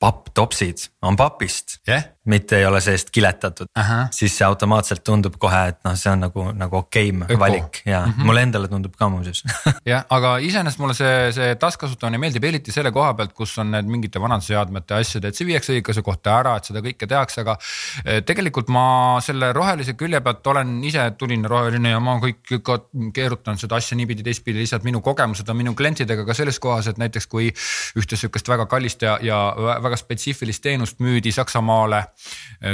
[0.00, 3.70] papptopsid on papist yeah., mitte ei ole seest kiletatud
[4.14, 8.04] siis see automaatselt tundub kohe, et noh, see on nagu, nagu okeim okay valik ja
[8.06, 8.30] mm -hmm.
[8.30, 9.44] mulle endale tundub ka muuseas
[9.92, 13.88] jah, aga iseenesest mulle see, see taaskasutamine meeldib eriti selle koha pealt, kus on need
[13.90, 17.56] mingite vanade seadmete asjad, et see viiakse õigesse kohta ära, et seda kõike tehakse, aga.
[18.04, 18.84] Eh, tegelikult ma
[19.24, 22.78] selle rohelise külje pealt olen ise tuline roheline ja ma kõik ka
[23.16, 27.00] keerutan seda asja niipidi, teistpidi, lihtsalt minu kogemused on minu klientidega ka selles kohas, et
[27.00, 27.50] näiteks kui
[27.98, 29.40] ühte sihukest väga kallist ja, ja
[29.82, 32.04] väga spetsiifilist teenust müüdi Saksamaale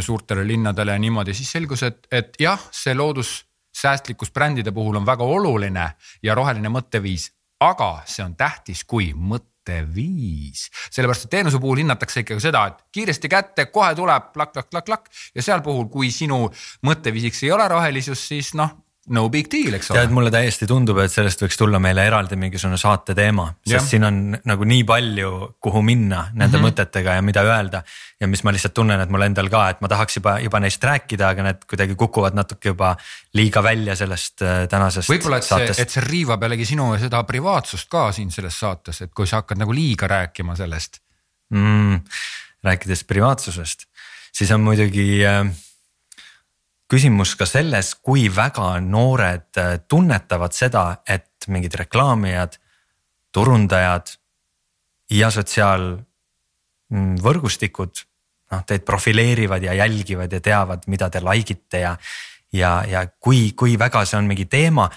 [0.01, 5.25] suurtele linnadele ja niimoodi, siis selgus, et, et jah, see loodussäästlikkus brändide puhul on väga
[5.25, 5.91] oluline
[6.23, 7.31] ja roheline mõtteviis,
[7.61, 10.69] aga see on tähtis kui mõtteviis.
[10.91, 15.63] sellepärast, et teenuse puhul hinnatakse ikkagi seda, et kiiresti kätte, kohe tuleb plakk-plakk-plakk-plakk ja seal
[15.63, 16.47] puhul, kui sinu
[16.87, 20.01] mõtteviisiks ei ole rohelisus, siis noh no big deal, eks ole.
[20.01, 23.83] tead, mulle täiesti tundub, et sellest võiks tulla meile eraldi mingisugune saate teema, sest ja.
[23.85, 25.31] siin on nagu nii palju,
[25.63, 26.67] kuhu minna nende mm -hmm.
[26.67, 27.83] mõtetega ja mida öelda.
[28.21, 30.85] ja mis ma lihtsalt tunnen, et mul endal ka, et ma tahaks juba, juba neist
[30.85, 32.97] rääkida, aga need kuidagi kukuvad natuke juba
[33.35, 35.11] liiga välja sellest äh, tänasest.
[35.11, 39.13] võib-olla, et see, et see riivab jällegi sinu seda privaatsust ka siin selles saates, et
[39.15, 40.99] kui sa hakkad nagu liiga rääkima sellest
[41.51, 42.01] mm,.
[42.65, 43.87] rääkides privaatsusest,
[44.33, 45.47] siis on muidugi äh,
[46.91, 52.59] küsimus ka selles, kui väga noored äh, tunnetavad seda, et mingid reklaamijad,
[53.35, 54.07] turundajad
[55.13, 57.91] ja sotsiaalvõrgustikud
[58.53, 61.97] noh, teid profileerivad ja jälgivad ja teavad, mida te like ite ja,
[62.53, 64.91] ja, ja kui, kui väga see on mingi teema.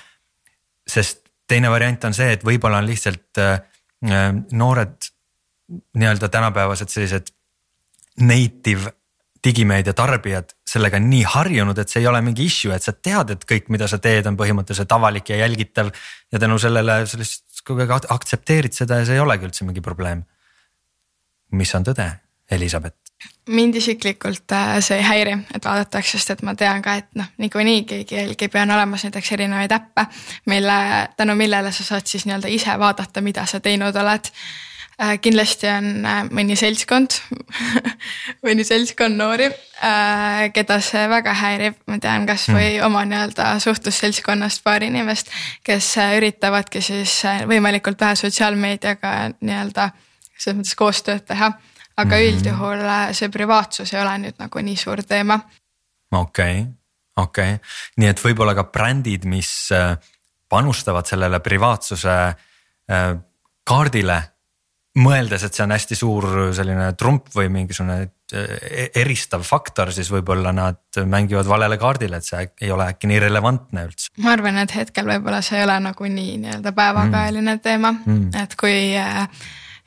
[0.90, 3.62] sest teine variant on see, et võib-olla on lihtsalt äh,
[4.06, 4.98] äh noored
[5.70, 7.28] nii-öelda tänapäevased sellised
[8.20, 8.92] native
[9.44, 13.46] digimeedia tarbijad sellega nii harjunud, et see ei ole mingi issue, et sa tead, et
[13.50, 15.92] kõik, mida sa teed, on põhimõtteliselt avalik ja jälgitav.
[16.32, 19.82] ja tänu sellele sa lihtsalt kogu aeg aktsepteerid seda ja see ei olegi üldse mingi
[19.82, 20.24] probleem.
[21.52, 22.12] mis on tõde,
[22.52, 23.10] Elizabeth?
[23.50, 27.28] mind isiklikult äh, see ei häiri, et vaadatakse, sest et ma tean ka, et noh,
[27.42, 30.06] niikuinii keegi jälgib ja on olemas näiteks erinevaid äppe,
[30.46, 30.80] mille,
[31.18, 34.32] tänu millele sa saad siis nii-öelda ise vaadata, mida sa teinud oled
[35.24, 37.16] kindlasti on äh, mõni seltskond
[38.46, 39.48] mõni seltskond noori,
[39.86, 42.86] äh, keda see väga häirib, ma tean kasvõi mm.
[42.88, 45.32] oma nii-öelda suhtlusseltskonnast paar inimest,
[45.64, 49.92] kes üritavadki siis võimalikult vähe sotsiaalmeediaga nii-öelda
[50.40, 51.52] selles mõttes koostööd teha.
[52.00, 55.40] aga mm üldjuhul äh, see privaatsus ei ole nüüd nagu nii suur teema.
[56.12, 56.68] okei okay.,
[57.18, 57.60] okei okay.,
[57.98, 59.98] nii et võib-olla ka brändid, mis äh,
[60.50, 62.16] panustavad sellele privaatsuse
[62.92, 63.16] äh,
[63.64, 64.20] kaardile
[64.98, 68.00] mõeldes, et see on hästi suur selline trump või mingisugune
[68.34, 73.22] e-, eristav faktor, siis võib-olla nad mängivad valele kaardile, et see ei ole äkki nii
[73.22, 74.10] relevantne üldse.
[74.24, 77.64] ma arvan, et hetkel võib-olla see ei ole nagu nii nii-öelda päevakajaline mm.
[77.66, 79.28] teema mm., et kui äh,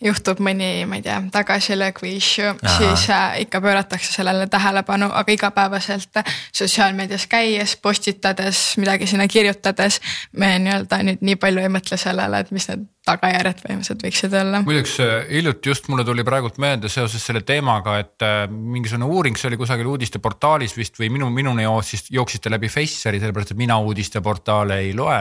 [0.03, 5.35] juhtub mõni, ma ei tea, tagasilöök või issue, siis äh, ikka pööratakse sellele tähelepanu, aga
[5.35, 10.01] igapäevaselt sotsiaalmeedias käies, postitades, midagi sinna kirjutades.
[10.37, 14.61] me nii-öelda nüüd nii palju ei mõtle sellele, et mis need tagajärjed põhimõtteliselt võiksid olla.
[14.67, 19.39] muideks äh, hiljuti just mulle tuli praegult meelde seoses selle teemaga, et äh, mingisugune uuring,
[19.39, 23.79] see oli kusagil uudisteportaalis vist või minu, minuni jooksis, jooksite läbi Face'i, sellepärast et mina
[23.83, 25.19] uudisteportaale ei loe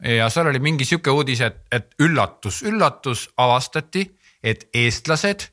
[0.00, 4.06] ja seal oli mingi sihuke uudis, et, et üllatus, üllatus avastati,
[4.42, 5.46] et eestlased,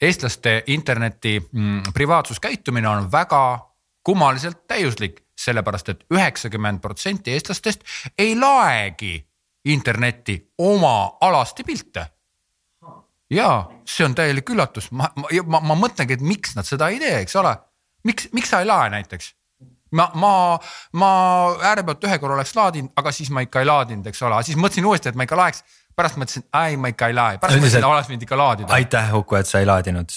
[0.00, 3.42] eestlaste interneti mm, privaatsuskäitumine on väga
[4.06, 7.82] kummaliselt täiuslik, sellepärast et üheksakümmend protsenti eestlastest
[8.18, 9.18] ei laegi
[9.66, 12.06] internetti oma alasti pilte.
[13.30, 17.00] ja see on täielik üllatus, ma, ma, ma, ma mõtlengi, et miks nad seda ei
[17.02, 17.56] tee, eks ole.
[18.04, 19.34] miks, miks sa ei lae näiteks?
[19.96, 20.34] Ma, ma,
[21.00, 21.10] ma
[21.72, 24.86] äärepealt ühe korra oleks laadinud, aga siis ma ikka ei laadinud, eks ole, siis mõtlesin
[24.88, 25.64] uuesti, et ma ikka laeks.
[25.96, 28.68] pärast mõtlesin, ei ma ikka ei lae, pärast mõtlesin, et oleks võinud ikka laadida.
[28.76, 30.12] aitäh Uku, et sa ei laadinud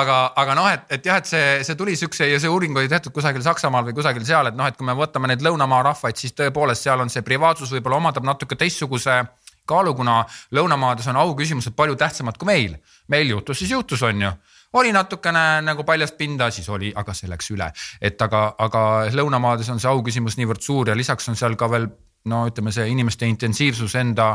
[0.00, 2.88] aga, aga noh, et, et jah, et see, see tuli siukse ja see uuring oli
[2.88, 6.16] tehtud kusagil Saksamaal või kusagil seal, et noh, et kui me võtame neid lõunamaa rahvaid,
[6.16, 9.20] siis tõepoolest seal on see privaatsus võib-olla omandab natuke teistsuguse
[9.68, 10.22] kaalu, kuna
[10.56, 12.80] lõunamaades on auküsimused palju tähtsamad kui meil.
[13.08, 14.32] meil juhtus, siis juhtus, on ju
[14.74, 17.70] oli natukene nagu paljast pinda, siis oli, aga see läks üle,
[18.02, 18.82] et aga, aga
[19.14, 21.88] lõunamaades on see auküsimus niivõrd suur ja lisaks on seal ka veel
[22.30, 24.28] no ütleme, see inimeste intensiivsus enda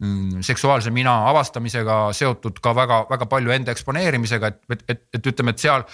[0.00, 5.54] mm, seksuaalse mina avastamisega seotud ka väga-väga palju enda eksponeerimisega, et, et, et, et ütleme,
[5.54, 5.84] et seal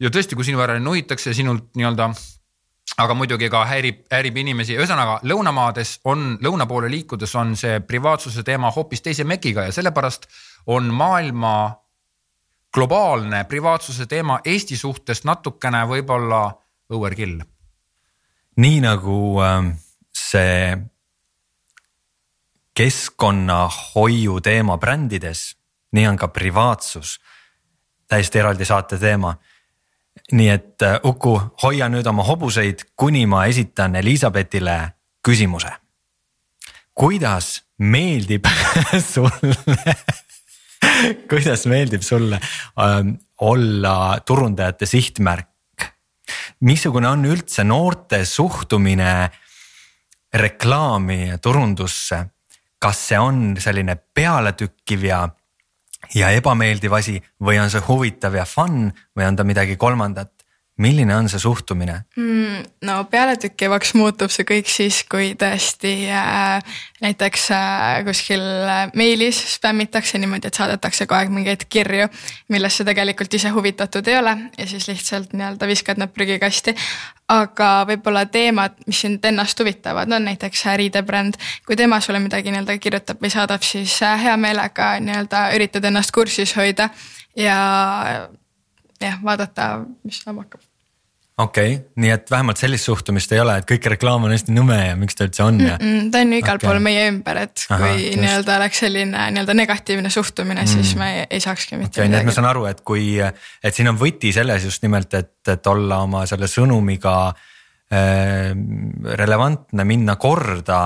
[0.00, 2.10] ja tõesti, kui sinu järele nuhitakse sinult nii-öelda
[2.98, 8.42] aga muidugi ka häirib, häirib inimesi, ühesõnaga lõunamaades on, lõuna poole liikudes on see privaatsuse
[8.46, 10.26] teema hoopis teise mekiga ja sellepärast
[10.72, 11.52] on maailma
[12.74, 16.42] globaalne privaatsuse teema Eesti suhtes natukene võib-olla
[16.92, 17.40] õuerkill.
[18.56, 19.70] nii nagu ähm,
[20.12, 20.76] see
[22.78, 25.56] keskkonnahoiu teema brändides,
[25.92, 27.18] nii on ka privaatsus
[28.08, 29.34] täiesti eraldi saate teema.
[30.32, 34.92] nii et äh, Uku, hoia nüüd oma hobuseid, kuni ma esitan Elizabethile
[35.28, 35.72] küsimuse.
[36.94, 38.46] kuidas meeldib
[39.12, 39.94] sulle
[41.30, 42.98] kuidas meeldib sulle äh,
[43.40, 45.46] olla turundajate sihtmärk?
[46.60, 49.30] missugune on üldse noorte suhtumine
[50.34, 52.24] reklaami ja turundusse?
[52.78, 55.24] kas see on selline pealetükkiv ja,
[56.14, 60.37] ja ebameeldiv asi või on see huvitav ja fun või on ta midagi kolmandat?
[60.78, 62.62] Milline on see suhtumine mm,?
[62.86, 70.18] no pealetökkivaks muutub see kõik siis, kui tõesti äh, näiteks äh, kuskil äh, meilis spämmitakse
[70.18, 72.08] niimoodi, et saadetakse kogu aeg mingeid kirju,
[72.54, 76.74] millesse tegelikult ise huvitatud ei ole ja siis lihtsalt nii-öelda viskad nad prügikasti.
[77.28, 81.36] aga võib-olla teemad, mis sind ennast huvitavad, no näiteks äh, riidebränd,
[81.66, 86.14] kui tema sulle midagi nii-öelda kirjutab või saadab, siis äh, hea meelega nii-öelda üritad ennast
[86.14, 86.88] kursis hoida
[87.36, 87.58] ja
[89.00, 89.70] jah, vaadata,
[90.04, 90.67] mis saama hakkab
[91.38, 94.78] okei okay., nii et vähemalt sellist suhtumist ei ole, et kõik reklaam on hästi nõme
[94.80, 95.90] ja miks ta üldse on ja mm.
[95.90, 96.68] -mm, ta on ju igal okay.
[96.68, 101.10] pool meie ümber, et Aha, kui nii-öelda oleks selline nii-öelda negatiivne suhtumine mm., siis me
[101.14, 102.14] ei, ei saakski mitte okay, midagi.
[102.16, 105.36] nii et ma saan aru, et kui, et siin on võti selles just nimelt, et,
[105.54, 108.50] et olla oma selle sõnumiga äh,
[109.22, 110.80] relevantne, minna korda.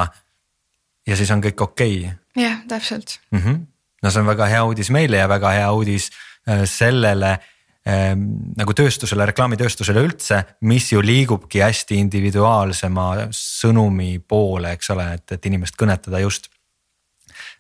[1.07, 2.45] ja siis on kõik okei okay..
[2.45, 3.39] jah, täpselt mm.
[3.39, 3.65] -hmm.
[4.03, 6.11] no see on väga hea uudis meile ja väga hea uudis
[6.49, 7.39] äh, sellele
[7.83, 15.49] nagu tööstusele, reklaamitööstusele üldse, mis ju liigubki hästi individuaalsema sõnumi poole, eks ole, et, et
[15.51, 16.47] inimest kõnetada just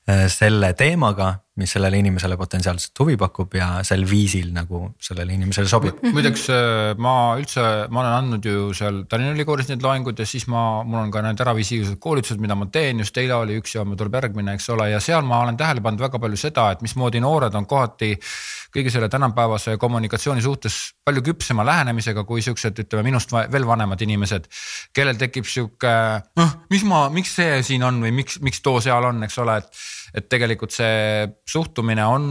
[0.06, 5.68] eh, selle teemaga, mis sellele inimesele potentsiaalselt huvi pakub ja sel viisil nagu sellele inimesele
[5.68, 5.98] sobib.
[6.14, 10.46] muideks eh, ma üldse, ma olen andnud ju seal Tallinna Ülikoolis neid loenguid ja siis
[10.46, 13.82] ma, mul on ka need äravisiivsed koolitused, mida ma teen, just eile oli üks ja
[13.82, 16.87] homme tuleb järgmine, eks ole, ja seal ma olen tähele pannud väga palju seda, et
[16.87, 18.14] mismoodi noored on kohati
[18.72, 24.48] kõige selle tänapäevase kommunikatsiooni suhtes palju küpsema lähenemisega kui siuksed, ütleme minust veel vanemad inimesed.
[24.94, 25.92] kellel tekib sihuke,
[26.40, 29.61] noh, mis ma, miks see siin on või miks, miks too seal on, eks ole,
[29.62, 32.28] et, et tegelikult see suhtumine on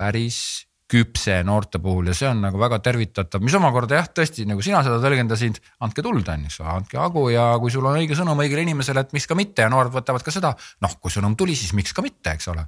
[0.00, 4.64] päris küpse noorte puhul ja see on nagu väga tervitatav, mis omakorda jah, tõesti nagu
[4.64, 8.18] sina seda tõlgendasid, andke tuld on, eks ole, andke hagu ja kui sul on õige
[8.18, 10.52] sõnum õigele inimesele, et miks ka mitte ja noored võtavad ka seda.
[10.84, 12.66] noh, kui sõnum tuli, siis miks ka mitte, eks ole.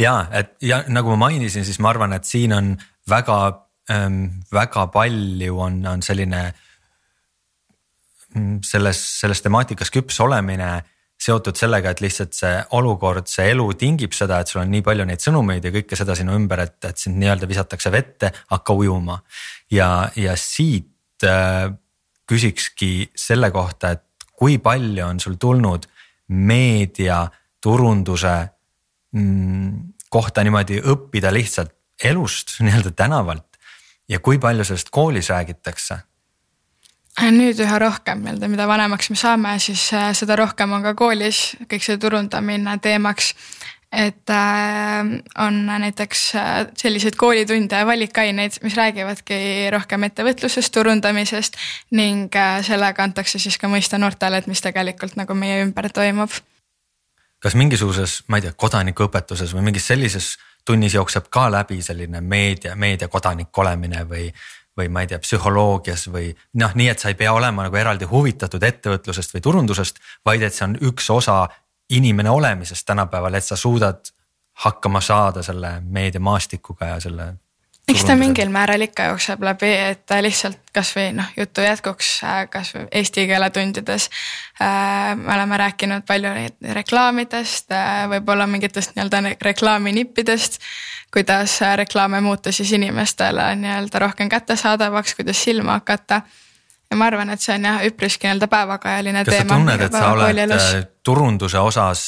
[0.00, 2.72] Ja et ja nagu ma mainisin, siis ma arvan, et siin on
[3.08, 3.40] väga
[3.92, 6.44] ähm,, väga palju on, on selline
[8.34, 10.72] mm, selles, selles temaatikas küps olemine
[11.20, 15.04] seotud sellega, et lihtsalt see olukord, see elu tingib seda, et sul on nii palju
[15.08, 19.18] neid sõnumeid ja kõike seda sinu ümber, et, et sind nii-öelda visatakse vette, hakka ujuma.
[19.70, 21.68] ja, ja siit äh,
[22.30, 25.84] küsikski selle kohta, et kui palju on sul tulnud
[26.30, 27.26] meedia,
[27.60, 28.34] turunduse
[30.10, 33.58] kohta niimoodi õppida lihtsalt elust nii-öelda tänavalt
[34.08, 36.00] ja kui palju sellest koolis räägitakse
[37.28, 41.50] nüüd üha rohkem nii-öelda, mida vanemaks me saame, siis äh, seda rohkem on ka koolis
[41.68, 43.34] kõik see turundamine teemaks.
[43.90, 45.00] et äh,
[45.44, 51.58] on näiteks äh, selliseid koolitunde ja valikaineid, mis räägivadki rohkem ettevõtlusest, turundamisest
[51.90, 52.30] ning
[52.62, 56.30] sellega antakse siis ka mõista noortele, et mis tegelikult nagu meie ümber toimub.
[57.40, 62.76] Kas mingisuguses, ma ei tea, kodanikuõpetuses või mingis sellises tunnis jookseb ka läbi selline meedia,
[62.76, 64.30] meediakodanik olemine või
[64.78, 68.06] või ma ei tea, psühholoogias või noh, nii et sa ei pea olema nagu eraldi
[68.08, 71.42] huvitatud ettevõtlusest või turundusest, vaid et see on üks osa
[71.90, 74.12] inimene olemisest tänapäeval, et sa suudad
[74.64, 77.26] hakkama saada selle meediamaastikuga ja selle
[77.88, 82.86] eks ta mingil määral ikka jookseb läbi, et lihtsalt kasvõi noh, jutu jätkuks äh, kasvõi
[83.00, 84.08] eesti keele tundides
[84.60, 85.16] äh,.
[85.18, 86.32] me oleme rääkinud palju
[86.76, 90.60] reklaamidest äh,, võib-olla mingitest nii-öelda reklaaminippidest.
[91.12, 96.22] kuidas äh, reklaame muuta siis inimestele nii-öelda rohkem kättesaadavaks, kuidas silma hakata
[96.90, 99.48] ja ma arvan, et see on jah üpriski nii-öelda päevakajaline kas teema.
[99.48, 102.06] kas sa tunned, et sa oled äh, turunduse osas,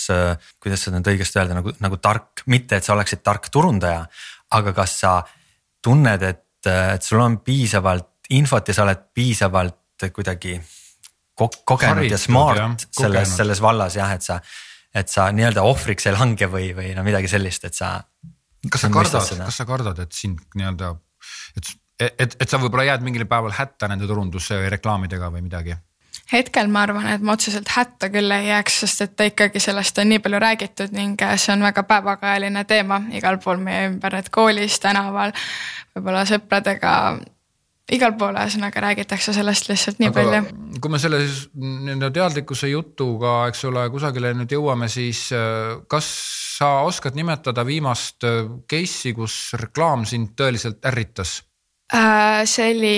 [0.62, 4.06] kuidas seda nüüd õigesti öelda, nagu, nagu tark, mitte et sa oleksid tark turundaja,
[4.52, 5.20] aga kas sa
[5.83, 10.57] tunned, et, et sul on piisavalt infot ja sa oled piisavalt kuidagi
[11.37, 12.68] kogenud Haritud, ja smart ja,
[12.99, 14.38] selles, selles vallas jah, et sa,
[14.95, 17.95] et sa nii-öelda ohvriks ei lange või, või no midagi sellist, et sa.
[18.68, 20.92] kas sa kardad, kas sa kardad, et sind nii-öelda,
[21.57, 21.73] et,
[22.11, 25.79] et, et sa võib-olla jääd mingil päeval hätta nende turunduse või reklaamidega või midagi?
[26.33, 30.11] Hetkel ma arvan, et ma otseselt hätta küll ei jääks, sest et ikkagi sellest on
[30.12, 34.33] nii palju räägitud ning äh, see on väga päevakajaline teema igal pool meie ümber, et
[34.33, 35.35] koolis, tänaval,
[35.95, 36.95] võib-olla sõpradega
[37.92, 40.42] igal pool ühesõnaga räägitakse sellest lihtsalt nii Aga palju.
[40.81, 46.11] kui me selle siis nii-öelda teadlikkuse jutuga, eks ole, kusagile nüüd jõuame, siis äh, kas
[46.59, 51.40] sa oskad nimetada viimast äh, case'i, kus reklaam sind tõeliselt ärritas?
[52.49, 52.92] see oli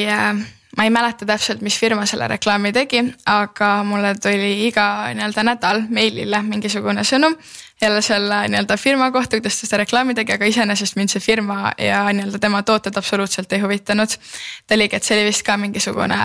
[0.77, 5.85] ma ei mäleta täpselt, mis firma selle reklaami tegi, aga mulle tuli iga nii-öelda nädal
[5.95, 7.37] meilile mingisugune sõnum
[7.83, 11.73] jälle selle nii-öelda firma kohta, kuidas ta seda reklaami tegi, aga iseenesest mind see firma
[11.79, 14.19] ja nii-öelda tema tooted absoluutselt ei huvitanud.
[14.67, 16.21] ta oligi, et see oli vist ka mingisugune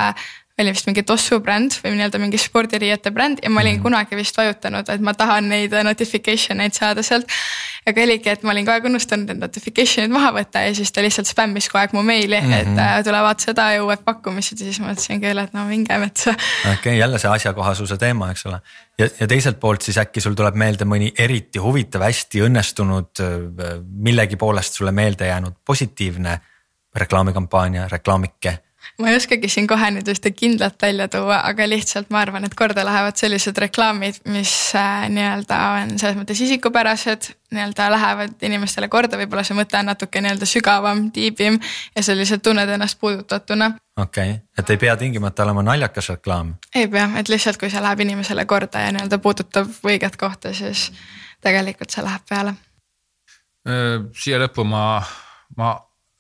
[0.60, 3.84] oli vist mingi tossu bränd või nii-öelda mingi spordiriiete bränd ja ma olin mm.
[3.86, 7.30] kunagi vist vajutanud, et ma tahan neid notification eid saada sealt.
[7.90, 11.04] aga oligi, et ma olin kogu aeg unustanud need notification'id maha võtta ja siis ta
[11.06, 12.76] lihtsalt spämmis kogu aeg mu meili mm, -hmm.
[12.76, 15.66] et äh, tule vaata seda ja uued pakkumised ja siis ma mõtlesin küll, et no
[15.70, 16.36] minge metsa.
[16.36, 18.62] okei okay,, jälle see asjakohasuse teema, eks ole.
[19.00, 23.76] ja, ja teiselt poolt siis äkki sul tuleb meelde mõni eriti huvitav, hästi õnnestunud, äh,
[24.10, 26.40] millegi poolest sulle meelde jäänud positiivne
[26.96, 28.58] reklaamikampaania, reklaamike
[29.00, 32.56] ma ei oskagi siin kohe nüüd ühte kindlat välja tuua, aga lihtsalt ma arvan, et
[32.58, 39.20] korda lähevad sellised reklaamid, mis äh, nii-öelda on selles mõttes isikupärased, nii-öelda lähevad inimestele korda,
[39.22, 41.60] võib-olla see mõte on natuke nii-öelda sügavam, tiibim
[41.96, 43.72] ja sa lihtsalt tunned ennast puudutatuna.
[43.98, 46.56] okei okay., et ei pea tingimata olema naljakas reklaam?
[46.76, 50.90] ei pea, et lihtsalt, kui see läheb inimesele korda ja nii-öelda puudutab õiget kohta, siis
[51.42, 52.56] tegelikult see läheb peale.
[54.16, 54.84] siia lõppu ma,
[55.58, 55.76] ma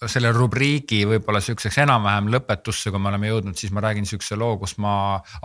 [0.08, 4.54] selle rubriigi võib-olla sihukeseks enam-vähem lõpetusse, kui me oleme jõudnud, siis ma räägin sihukese loo,
[4.62, 4.94] kus ma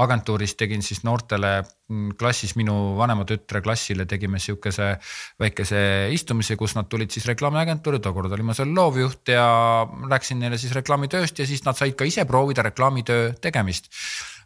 [0.04, 4.92] agentuuris tegin siis noortele mm, klassis minu vanema tütre klassile tegime sihukese
[5.42, 5.80] väikese
[6.14, 9.48] istumise, kus nad tulid siis reklaamiagentuuri, tookord olin ma seal loovjuht ja
[10.10, 13.90] rääkisin neile siis reklaamitööst ja siis nad said ka ise proovida reklaamitöö tegemist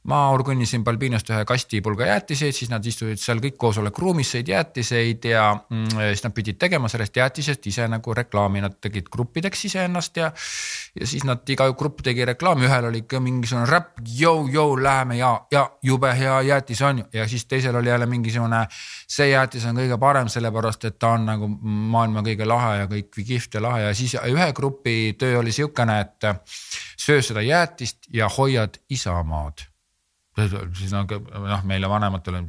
[0.08, 5.44] ma orgunnisin Balbinost ühe kastipulga jäätiseid, siis nad istusid seal kõik koosolekuruumis, sõid jäätiseid ja
[5.54, 10.30] mm, siis nad pidid tegema sellest jäätisest ise nagu reklaami, nad tegid gruppideks iseennast ja.
[11.00, 15.32] ja siis nad, iga grupp tegi reklaami, ühel oli ikka mingisugune räpp, jõu-jõu, läheme ja,
[15.52, 17.08] ja jube hea jäätis on ju.
[17.12, 18.64] ja siis teisel oli jälle mingisugune,
[19.08, 21.48] see jäätis on kõige parem, sellepärast et ta on nagu
[21.94, 26.00] maailma kõige lahe ja kõik kihvt ja lahe ja siis ühe grupi töö oli sihukene,
[26.00, 26.30] et
[26.96, 29.68] söö seda jäätist ja hoiad isamaad
[30.78, 32.42] siis nagu noh, meile vanematele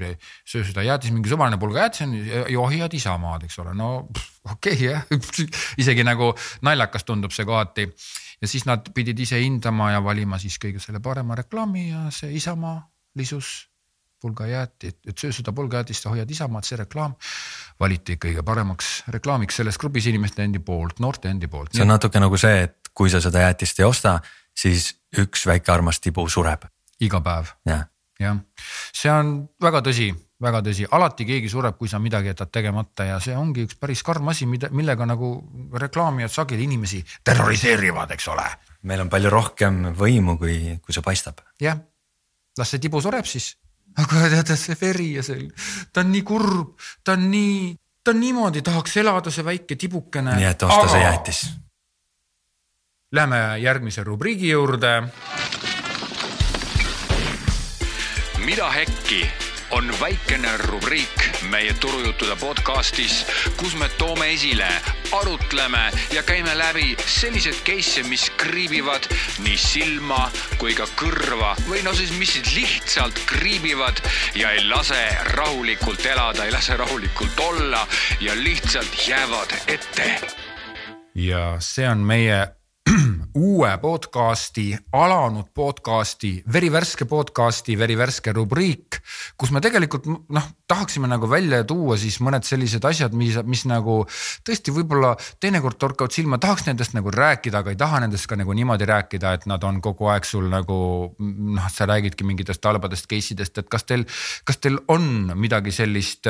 [0.48, 2.16] söö seda jäätis, mingi suvaline pulgajäätis on,
[2.54, 3.90] johivad isamaad, eks ole, no
[4.52, 5.06] okei okay, jah
[5.82, 6.32] isegi nagu
[6.66, 7.90] naljakas tundub see kohati.
[8.42, 12.32] ja siis nad pidid ise hindama ja valima siis kõige selle parema reklaami ja see
[12.40, 12.80] Isamaa
[13.16, 13.70] lisus
[14.20, 17.16] pulgajääti, et söö seda pulgajäätist ja hoiad Isamaad, see reklaam
[17.80, 21.72] valiti kõige paremaks reklaamiks selles grupis inimeste endi poolt, noorte endi poolt.
[21.74, 24.20] see on natuke nagu see, et kui sa seda jäätist ei osta,
[24.56, 26.68] siis üks väike armas tibu sureb.
[27.06, 27.84] Iga päev ja..
[28.20, 28.42] jah,
[28.96, 29.32] see on
[29.62, 30.10] väga tõsi,
[30.44, 34.04] väga tõsi, alati keegi sureb, kui sa midagi jätad tegemata ja see ongi üks päris
[34.08, 35.32] karm asi, mida, millega nagu
[35.74, 38.50] reklaamijad sageli inimesi terroriseerivad, eks ole.
[38.90, 41.42] meil on palju rohkem võimu, kui, kui see paistab.
[41.62, 41.80] jah,
[42.58, 43.56] las see tibu sureb siis
[43.98, 45.48] aga tead see veri ja see,
[45.94, 47.74] ta on nii kurb, ta on nii,
[48.04, 50.38] ta on niimoodi, tahaks elada, see väike tibukene.
[50.40, 50.94] nii et osta aga...
[50.94, 51.42] see jäätis.
[53.16, 54.92] Läheme järgmise rubriigi juurde.
[58.50, 59.30] Mida hekki
[59.78, 63.20] on väikene rubriik meie turujuttude podcastis,
[63.58, 64.70] kus me toome esile,
[65.14, 65.84] arutleme
[66.16, 69.06] ja käime läbi selliseid case'e, mis kriibivad
[69.46, 74.02] nii silma kui ka kõrva või no siis, mis lihtsalt kriibivad
[74.34, 75.04] ja ei lase
[75.38, 77.86] rahulikult elada, ei lase rahulikult olla
[78.20, 80.16] ja lihtsalt jäävad ette.
[81.14, 82.48] ja see on meie
[83.40, 88.98] uue podcast'i, alanud podcast'i, verivärske podcast'i, verivärske rubriik,
[89.40, 94.02] kus me tegelikult noh, tahaksime nagu välja tuua siis mõned sellised asjad, mis, mis nagu
[94.48, 98.56] tõesti võib-olla teinekord torkavad silma, tahaks nendest nagu rääkida, aga ei taha nendest ka nagu
[98.58, 100.80] niimoodi rääkida, et nad on kogu aeg sul nagu
[101.20, 104.04] noh, sa räägidki mingitest halbadest case idest, et kas teil,
[104.44, 106.28] kas teil on midagi sellist,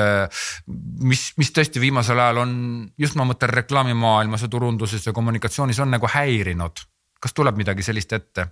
[1.02, 2.54] mis, mis tõesti viimasel ajal on
[3.02, 6.86] just ma mõtlen reklaamimaailmas ja turunduses ja kommunikatsioonis on nagu häirinud
[7.20, 8.48] kas tuleb midagi sellist ette?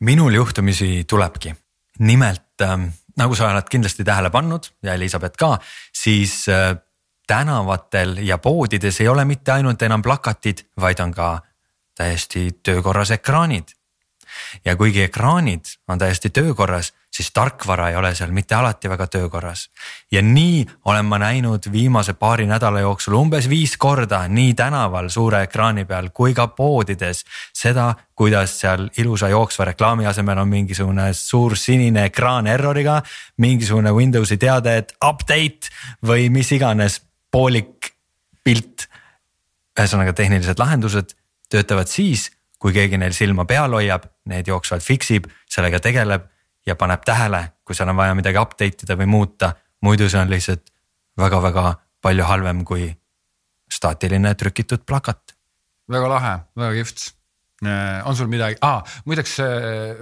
[0.00, 1.54] minul juhtumisi tulebki,
[1.98, 2.76] nimelt äh,
[3.20, 5.58] nagu sa oled kindlasti tähele pannud ja Elizabeth ka,
[5.92, 6.76] siis äh,
[7.26, 11.28] tänavatel ja poodides ei ole mitte ainult enam plakatid, vaid on ka
[11.94, 13.76] täiesti töökorras ekraanid.
[14.64, 19.70] Ja kuigi ekraanid on täiesti töökorras, siis tarkvara ei ole seal mitte alati väga töökorras.
[20.12, 25.42] ja nii olen ma näinud viimase paari nädala jooksul umbes viis korda nii tänaval suure
[25.42, 31.56] ekraani peal kui ka poodides seda, kuidas seal ilusa jooksva reklaami asemel on mingisugune suur
[31.56, 33.02] sinine ekraan error'iga,
[33.36, 35.70] mingisugune Windowsi teade, et update
[36.06, 37.94] või mis iganes poolik
[38.44, 38.86] pilt.
[39.80, 41.14] ühesõnaga tehnilised lahendused
[41.50, 42.30] töötavad siis,
[42.60, 46.26] kui keegi neil silma peal hoiab, need jooksvalt fix ib, sellega tegeleb
[46.66, 49.54] ja paneb tähele, kui seal on vaja midagi update ida või muuta,
[49.84, 50.68] muidu see on lihtsalt
[51.18, 51.72] väga-väga
[52.04, 52.90] palju halvem kui
[53.70, 55.36] staatiline trükitud plakat.
[55.90, 57.10] väga lahe, väga kihvt.
[57.60, 59.98] Äh, on sul midagi ah,, muideks äh,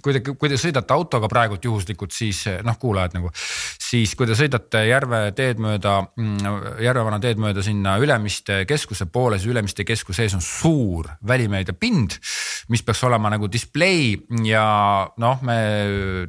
[0.00, 4.36] kui te, kui te sõidate autoga praegult juhuslikult, siis noh, kuulajad nagu, siis kui te
[4.38, 10.24] sõidate Järve teed mööda, mm, Järvevana teed mööda sinna Ülemiste keskuse poole, siis Ülemiste keskuse
[10.24, 12.16] ees on suur välimeediapind,
[12.72, 14.14] mis peaks olema nagu display
[14.46, 14.64] ja
[15.20, 15.58] noh, me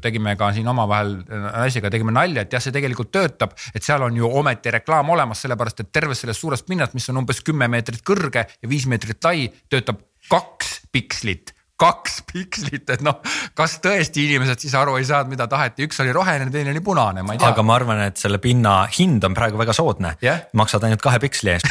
[0.03, 4.17] tegime ka siin omavahel naisega tegime nalja, et jah, see tegelikult töötab, et seal on
[4.17, 8.03] ju ometi reklaam olemas, sellepärast et tervest sellest suurest pinnast, mis on umbes kümme meetrit
[8.05, 11.53] kõrge ja viis meetrit lai, töötab kaks pikslit
[11.83, 13.19] kaks pikslit, et noh,
[13.57, 17.23] kas tõesti inimesed siis aru ei saanud, mida taheti, üks oli roheline, teine oli punane,
[17.25, 17.51] ma ei tea.
[17.51, 21.19] aga ma arvan, et selle pinna hind on praegu väga soodne yeah., maksad ainult kahe
[21.23, 21.67] piksli eest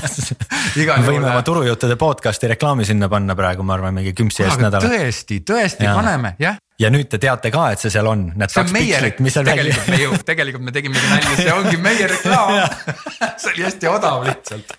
[1.06, 4.90] võime oma turujuttude podcast'i reklaami sinna panna praegu, ma arvan, mingi kümpsi eest nädalal.
[4.90, 5.94] tõesti, tõesti ja.
[5.98, 9.18] paneme, jah ja nüüd te teate ka, et see seal on, need see kaks pikslit,
[9.24, 9.66] mis seal välja.
[9.68, 12.54] tegelikult me ju, tegelikult me tegimegi nalja, see ongi meie reklaam
[13.40, 14.78] see oli hästi odav lihtsalt.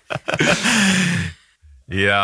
[2.02, 2.22] ja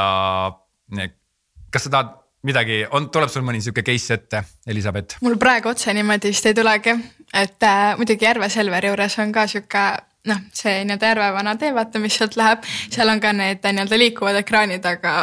[1.70, 2.16] kas sa tahad
[2.46, 5.18] midagi, on, tuleb sul mõni sihuke case ette, Elizabeth?
[5.26, 6.94] mul praegu otse niimoodi vist ei tulegi,
[7.34, 9.84] et äh, muidugi Järve Selveri juures on ka sihuke
[10.28, 14.42] noh, see nii-öelda Järvevana tee, vaata, mis sealt läheb, seal on ka need nii-öelda liikuvad
[14.42, 15.14] ekraanid, aga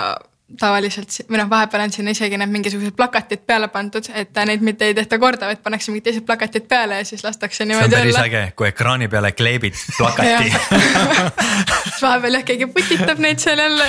[0.60, 4.90] tavaliselt või noh, vahepeal on sinna isegi need mingisugused plakatid peale pandud, et neid mitte
[4.90, 7.96] ei tehta korda, vaid pannakse mingid teised plakatid peale ja siis lastakse niimoodi olla.
[7.96, 13.42] see on päris äge, kui ekraani peale kleebid plakati siis vahepeal jah, keegi putitab neid
[13.42, 13.88] seal jälle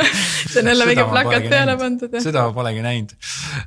[0.52, 1.82] see on jälle mingi plakat peale näinud.
[2.06, 2.18] pandud.
[2.24, 3.14] seda ma polegi näinud,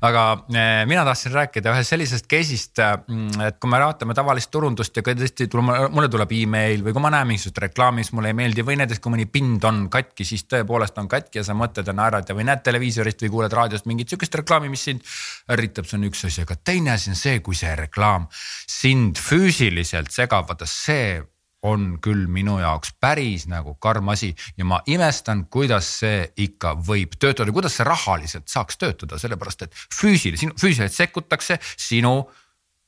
[0.09, 0.25] aga
[0.55, 5.05] eh, mina tahtsin rääkida ühest sellisest case'ist, mm, et kui me vaatame tavalist turundust ja
[5.05, 8.79] tõesti mulle tuleb email või kui ma näen mingisugust reklaami, mis mulle ei meeldi või
[8.81, 12.31] näiteks kui mõni pind on katki, siis tõepoolest on katki ja sa mõtled ja naerad
[12.31, 15.05] vaata või näed televiisorist või kuuled raadiost mingit sihukest reklaami, mis sind
[15.51, 18.27] ärritab, see on üks asi, aga teine asi on see, kui see reklaam
[18.69, 21.21] sind füüsiliselt segab, vaata see
[21.67, 27.13] on küll minu jaoks päris nagu karm asi ja ma imestan, kuidas see ikka võib
[27.21, 32.15] töötada, kuidas see rahaliselt saaks töötada, sellepärast et füüsiliselt, füüsiliselt sekkutakse sinu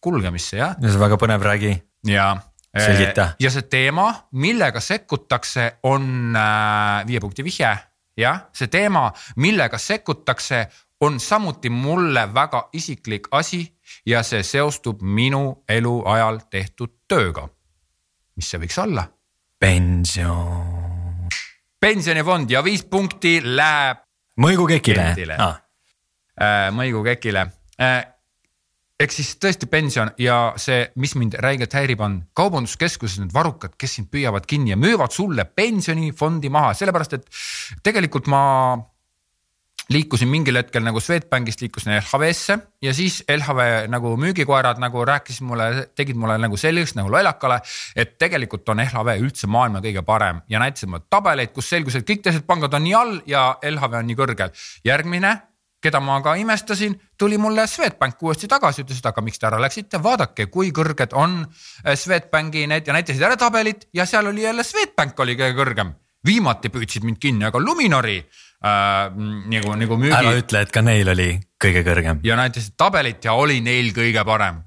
[0.04, 0.74] kulgemisse jah.
[0.82, 1.76] see on väga põnev, räägi.
[2.10, 2.32] ja
[2.74, 3.30] selgita.
[3.40, 4.10] ja see teema,
[4.42, 7.76] millega sekkutakse, on äh, viie punkti vihje,
[8.18, 10.68] jah, see teema, millega sekkutakse,
[11.04, 13.66] on samuti mulle väga isiklik asi
[14.06, 17.50] ja see seostub minu eluajal tehtud tööga.
[18.36, 19.08] mis see võiks olla?
[19.60, 21.30] pension.
[21.80, 23.98] pensionifond ja viis punkti läheb.
[24.40, 25.60] Mõigu Kekile ah..
[26.74, 27.46] Mõigu Kekile
[29.02, 33.98] ehk siis tõesti pension ja see, mis mind räigelt häirib, on kaubanduskeskuses need varrukad, kes
[33.98, 37.30] sind püüavad kinni ja müüvad sulle pensionifondi maha, sellepärast et
[37.84, 38.44] tegelikult ma
[39.92, 45.88] liikusin mingil hetkel nagu Swedbankist liikusin LHV-sse ja siis LHV nagu müügikoerad nagu rääkisid mulle,
[45.96, 47.60] tegid mulle nagu selgeks nagu lollakale.
[47.96, 52.08] et tegelikult on LHV üldse maailma kõige parem ja näitasid mulle tabeleid, kus selgus, et
[52.08, 54.54] kõik teised pangad on nii all ja LHV on nii kõrgel.
[54.86, 55.34] järgmine,
[55.84, 59.60] keda ma ka imestasin, tuli mulle Swedbank uuesti tagasi, ütles, et aga miks te ära
[59.62, 64.48] läksite, vaadake, kui kõrged on eh, Swedbanki need ja näitasid ära tabelit ja seal oli
[64.48, 69.10] jälle Swedbank oli kõige kõrgem viimati püüdsid mind kinni, aga Luminori äh,
[69.52, 70.16] nagu, nagu müügi.
[70.16, 71.32] ära ütle, et ka neil oli
[71.62, 72.22] kõige kõrgem.
[72.24, 74.64] ja näitasid tabelit ja oli neil kõige parem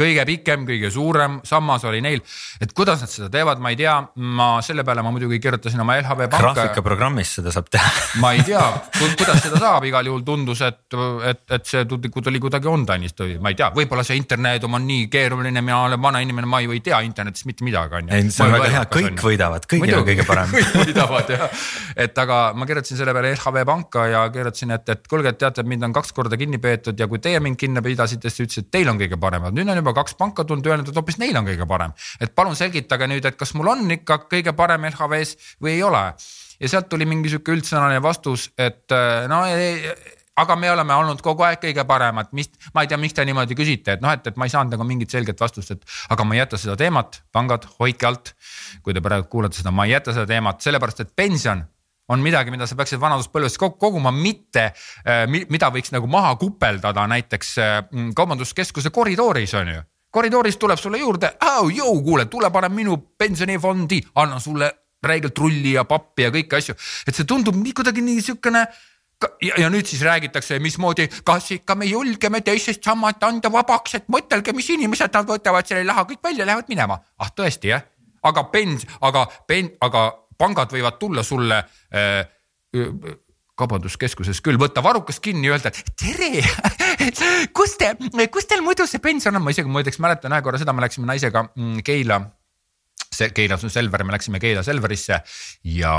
[0.00, 2.22] kõige pikem, kõige suurem sammas oli neil,
[2.62, 3.96] et kuidas nad seda teevad, ma ei tea,
[4.38, 6.54] ma selle peale ma muidugi kirjutasin oma LHV panka.
[6.60, 7.90] graafikaprogrammis seda saab teha.
[8.20, 8.62] Ma ei tea,
[8.98, 10.80] kuidas seda saab, igal juhul tundus, et,
[11.28, 15.06] et, et see tuli kuidagi online'ist või ma ei tea, võib-olla see interneedum on nii
[15.12, 18.16] keeruline, mina olen vana inimene, ma ju ei tea internetist mitte midagi, on ju.
[18.18, 20.52] ei, see on väga hea, kõik võidavad, kõigil on kõige parem.
[20.56, 21.64] kõik võidavad jah,
[22.06, 25.64] et aga ma kirjutasin selle peale LHV panka ja kirjutasin, et, et kuulge, et teate,
[25.66, 28.66] mind on kaks korda kinni peetud ja kui teie mind kinni pidasite, siis te ütlesite,
[28.68, 31.18] et teil on kõige paremad, nüüd on juba juba kaks panka tulnud öelnud, et hoopis
[31.20, 31.92] neil on kõige parem.
[32.20, 36.04] et palun selgitage nüüd, et kas mul on ikka kõige parem LHV-s või ei ole.
[36.60, 39.90] ja sealt tuli mingi sihuke üldsõnaline vastus, et äh, no ei,
[40.36, 43.56] aga me oleme olnud kogu aeg kõige paremad, mis, ma ei tea, miks te niimoodi
[43.58, 46.36] küsite, et noh, et, et ma ei saanud nagu mingit selget vastust, et aga ma
[46.36, 48.34] ei jäta seda teemat, pangad, hoidke alt.
[48.84, 51.64] kui te praegu kuulate seda, ma ei jäta seda teemat, sellepärast et pension
[52.10, 57.54] on midagi, mida sa peaksid vanaduspõlves koguma, mitte äh, mida võiks nagu maha kupeldada näiteks
[57.62, 57.78] äh,
[58.16, 59.86] kaubanduskeskuse koridoris on ju.
[60.10, 61.28] Koridorist tuleb sulle juurde,
[61.70, 64.72] jõu, kuule, tule pane minu pensionifondi, annan sulle
[65.06, 66.74] räigelt rulli ja pappi ja kõiki asju,
[67.06, 68.64] et see tundub nii kuidagi nii siukene
[69.42, 74.10] ja, ja nüüd siis räägitakse, mismoodi, kas ikka me julgeme teisest sammast anda vabaks, et
[74.12, 76.98] mõtelge, mis inimesed, nad võtavad selle raha kõik välja, lähevad minema.
[77.18, 77.86] ah tõesti jah,
[78.26, 80.08] aga pens-, aga pen-, aga
[80.40, 81.60] pangad võivad tulla sulle
[81.92, 82.24] äh,
[83.60, 86.40] kaubanduskeskuses küll, võtta varukas kinni, öelda, et tere
[87.56, 87.92] kus te,
[88.32, 91.08] kus teil muidu see pension on, ma isegi muideks mäletan ühe korra seda, me läksime
[91.10, 91.82] naisega mm,
[93.10, 95.16] Keila Selver, me läksime Keila Selverisse
[95.64, 95.92] ja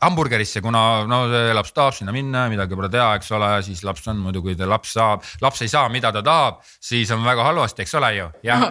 [0.00, 1.20] hamburgerisse, kuna no
[1.54, 4.68] laps tahab sinna minna, midagi pole teha, eks ole, siis laps on muidu, kui ta
[4.68, 8.30] laps saab, laps ei saa, mida ta tahab, siis on väga halvasti, eks ole ju.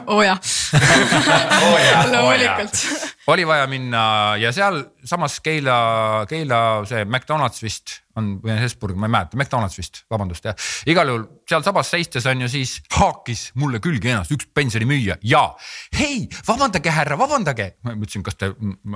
[1.69, 2.09] oo jah.
[2.09, 2.81] loomulikult.
[3.29, 4.01] oli vaja minna
[4.41, 5.75] ja seal samas Keila,
[6.29, 10.67] Keila see McDonalds vist on või Hesburg, ma ei mäleta, McDonalds vist, vabandust jah.
[10.89, 15.43] igal juhul sealsamas seistes on ju siis haakis mulle külge ennast üks pensionimüüja ja
[15.97, 17.71] hei, vabandage, härra, vabandage.
[17.85, 18.51] ma ütlesin, kas te,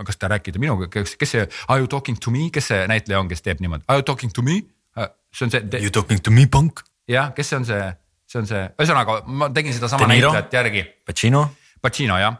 [0.05, 3.22] kas te räägite minuga, kes, kes see are you talking to me, kes see näitleja
[3.24, 4.61] on, kes teeb niimoodi, are you talking to me?
[4.97, 5.84] Äh, see on see te....
[5.84, 6.86] You talking to me, punk?
[7.09, 7.93] jah, kes see on see,
[8.30, 10.86] see on see, ühesõnaga ma tegin sedasama näitlejat järgi.
[11.07, 11.47] Pacino.
[11.84, 12.38] Pacino jah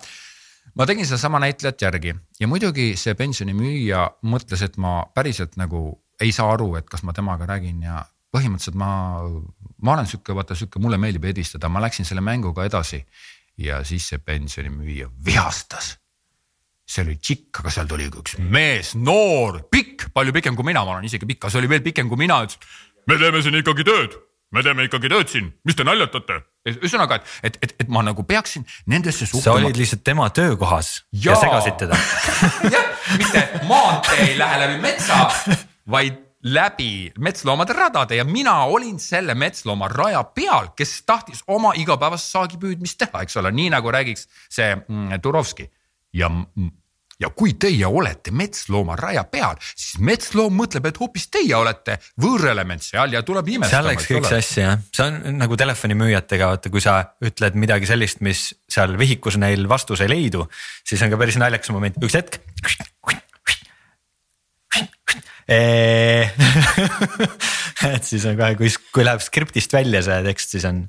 [0.76, 5.86] ma tegin sedasama näitlejat järgi ja muidugi see pensionimüüja mõtles, et ma päriselt nagu
[6.21, 8.03] ei saa aru, et kas ma temaga räägin ja
[8.34, 8.91] põhimõtteliselt ma,
[9.86, 13.03] ma olen sihuke, vaata sihuke, mulle meeldib edistada, ma läksin selle mänguga edasi.
[13.57, 15.97] ja siis see pensionimüüja vihastas.
[16.89, 20.97] see oli tšikk, aga seal tuli üks mees, noor, pikk, palju pikem kui mina, ma
[20.97, 22.57] olen isegi pikk, aga see oli veel pikem kui mina, ütles.
[23.07, 24.17] me teeme siin ikkagi tööd,
[24.51, 26.41] me teeme ikkagi tööd siin, mis te naljatate?
[26.70, 29.43] Ühesõnaga, et, et, et, et ma nagu peaksin nendesse suhtuma.
[29.43, 31.97] sa olid lihtsalt tema töökohas ja, ja segasid teda
[32.76, 35.26] jah, mitte maantee ei lähe läbi metsa
[35.89, 42.99] vaid läbi metsloomade radade ja mina olin selle metsloomaraja peal, kes tahtis oma igapäevast saagipüüdmist
[42.99, 45.70] teha, eks ole, nii nagu räägiks see mm, Turovski
[46.14, 46.30] ja
[47.24, 53.15] ja kui teie olete metsloomaraja peal, siis metsloom mõtleb, et hoopis teie olete võõrelement seal
[53.15, 53.74] ja tuleb imestama.
[53.74, 58.24] seal läks kõik sassi jah, see on nagu telefonimüüjatega, vaata, kui sa ütled midagi sellist,
[58.26, 58.39] mis
[58.71, 60.41] seal vihikus neil vastus ei leidu,
[60.88, 62.34] siis on ka päris naljakas moment, üks hetk.
[67.93, 70.86] Et siis on kohe, kui, kui läheb skriptist välja see tekst, siis on,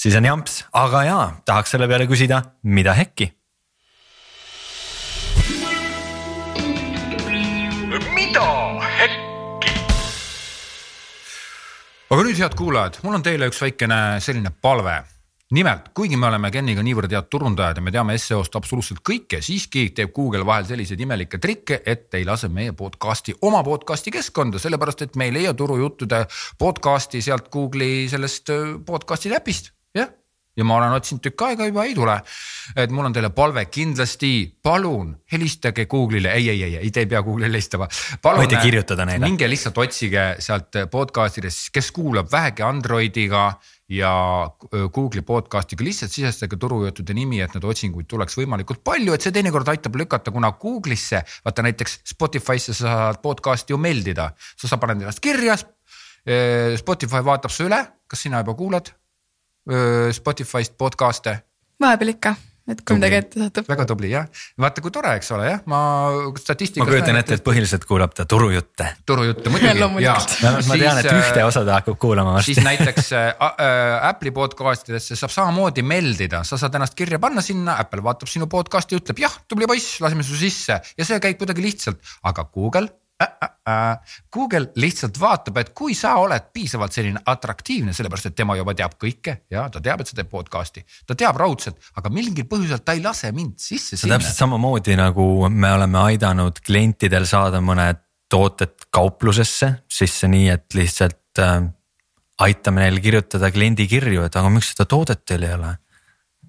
[0.00, 3.28] siis on jamps, aga jaa, tahaks selle peale küsida, mida hekki?
[12.12, 14.98] Aga nüüd, head kuulajad, mul on teile üks väikene selline palve.
[15.56, 19.86] Nimelt, kuigi me oleme Keniga niivõrd head turundajad ja me teame seo-st absoluutselt kõike, siiski
[19.96, 25.06] teeb Google vahel selliseid imelikke trikke, et ei lase meie podcast'i oma podcast'i keskkonda, sellepärast
[25.06, 26.26] et me ei leia turujuttude
[26.60, 29.72] podcast'i sealt Google'i sellest äh, podcast'i äpist,
[30.56, 32.18] ja ma olen otsinud tükk aega juba ei tule.
[32.76, 34.32] et mul on teile palve kindlasti,
[34.62, 37.88] palun helistage Google'ile, ei, ei, ei, ei, te ei pea Google'ile helistama.
[38.22, 39.24] võite kirjutada neile.
[39.26, 43.46] minge lihtsalt otsige sealt podcast idest, kes kuulab vähegi Androidiga
[43.92, 44.12] ja
[44.70, 49.68] Google'i podcast'iga lihtsalt sisestage turujuttude nimi, et neid otsinguid tuleks võimalikult palju, et see teinekord
[49.72, 55.22] aitab lükata, kuna Google'isse vaata näiteks Spotify'sse sa saad podcast'i ju meeldida, sa paned ennast
[55.24, 55.58] kirja.
[56.78, 58.92] Spotify vaatab su üle, kas sina juba kuulad
[60.12, 61.36] Spotify'st podcast'e?
[61.82, 62.34] vahepeal ikka
[62.70, 63.66] et kui midagi ette satub.
[63.66, 64.28] väga tubli jah,
[64.62, 65.80] vaata kui tore, eks ole jah, ma
[66.38, 66.84] statistikas.
[66.84, 68.86] ma kujutan ette, et põhiliselt kuulab ta turujutte.
[69.08, 70.52] turujutte muidugi ja, ja.
[70.68, 72.54] ma tean, et ühte osa ta hakkab kuulama varsti.
[72.54, 77.42] siis näiteks äh, äh, Apple'i podcast idesse saab samamoodi meeldida, sa saad ennast kirja panna
[77.42, 81.42] sinna, Apple vaatab sinu podcast'i, ütleb jah, tubli poiss, laseme su sisse ja see käib
[81.42, 82.86] kuidagi lihtsalt, aga Google
[84.32, 88.96] Google lihtsalt vaatab, et kui sa oled piisavalt selline atraktiivne, sellepärast et tema juba teab
[89.00, 92.96] kõike ja ta teab, et sa teed podcast'i, ta teab raudselt, aga mingil põhjusel ta
[92.96, 93.96] ei lase mind sisse.
[93.96, 98.02] see on täpselt samamoodi nagu me oleme aidanud klientidel saada mõned
[98.32, 101.60] tooted kauplusesse sisse, nii et lihtsalt äh,
[102.42, 105.76] aitame neil kirjutada kliendi kirju, et aga miks seda toodet teil ei ole.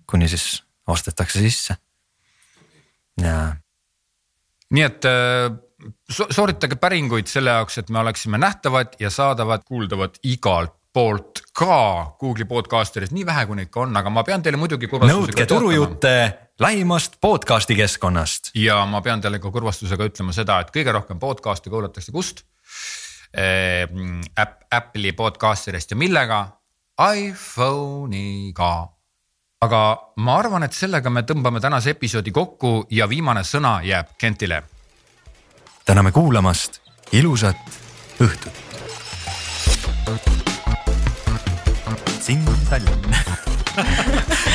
[0.10, 1.78] kuni siis ostetakse sisse.
[3.22, 3.54] ja.
[4.74, 5.63] nii et äh
[6.10, 11.76] sooritage päringuid selle jaoks, et me oleksime nähtavad ja saadavad, kuuldavad igalt poolt ka
[12.22, 14.88] Google'i podcasteris, nii vähe kui neid ka on, aga ma pean teile muidugi.
[14.88, 16.14] nõudke turujutte
[16.62, 18.52] lähimast podcast'i keskkonnast.
[18.56, 22.46] ja ma pean teile ka kurvastusega ütlema seda, et kõige rohkem podcast'e kuulatakse kust
[23.34, 23.90] äh,?
[24.38, 26.46] Äpp, Apple'i podcasterist ja millega?
[26.94, 28.74] iPhone'iga
[29.64, 29.82] aga
[30.22, 34.62] ma arvan, et sellega me tõmbame tänase episoodi kokku ja viimane sõna jääb Kentile
[35.86, 36.80] täname kuulamast,
[37.12, 37.58] ilusat
[38.20, 38.54] õhtut.
[42.24, 43.16] sind Tallinn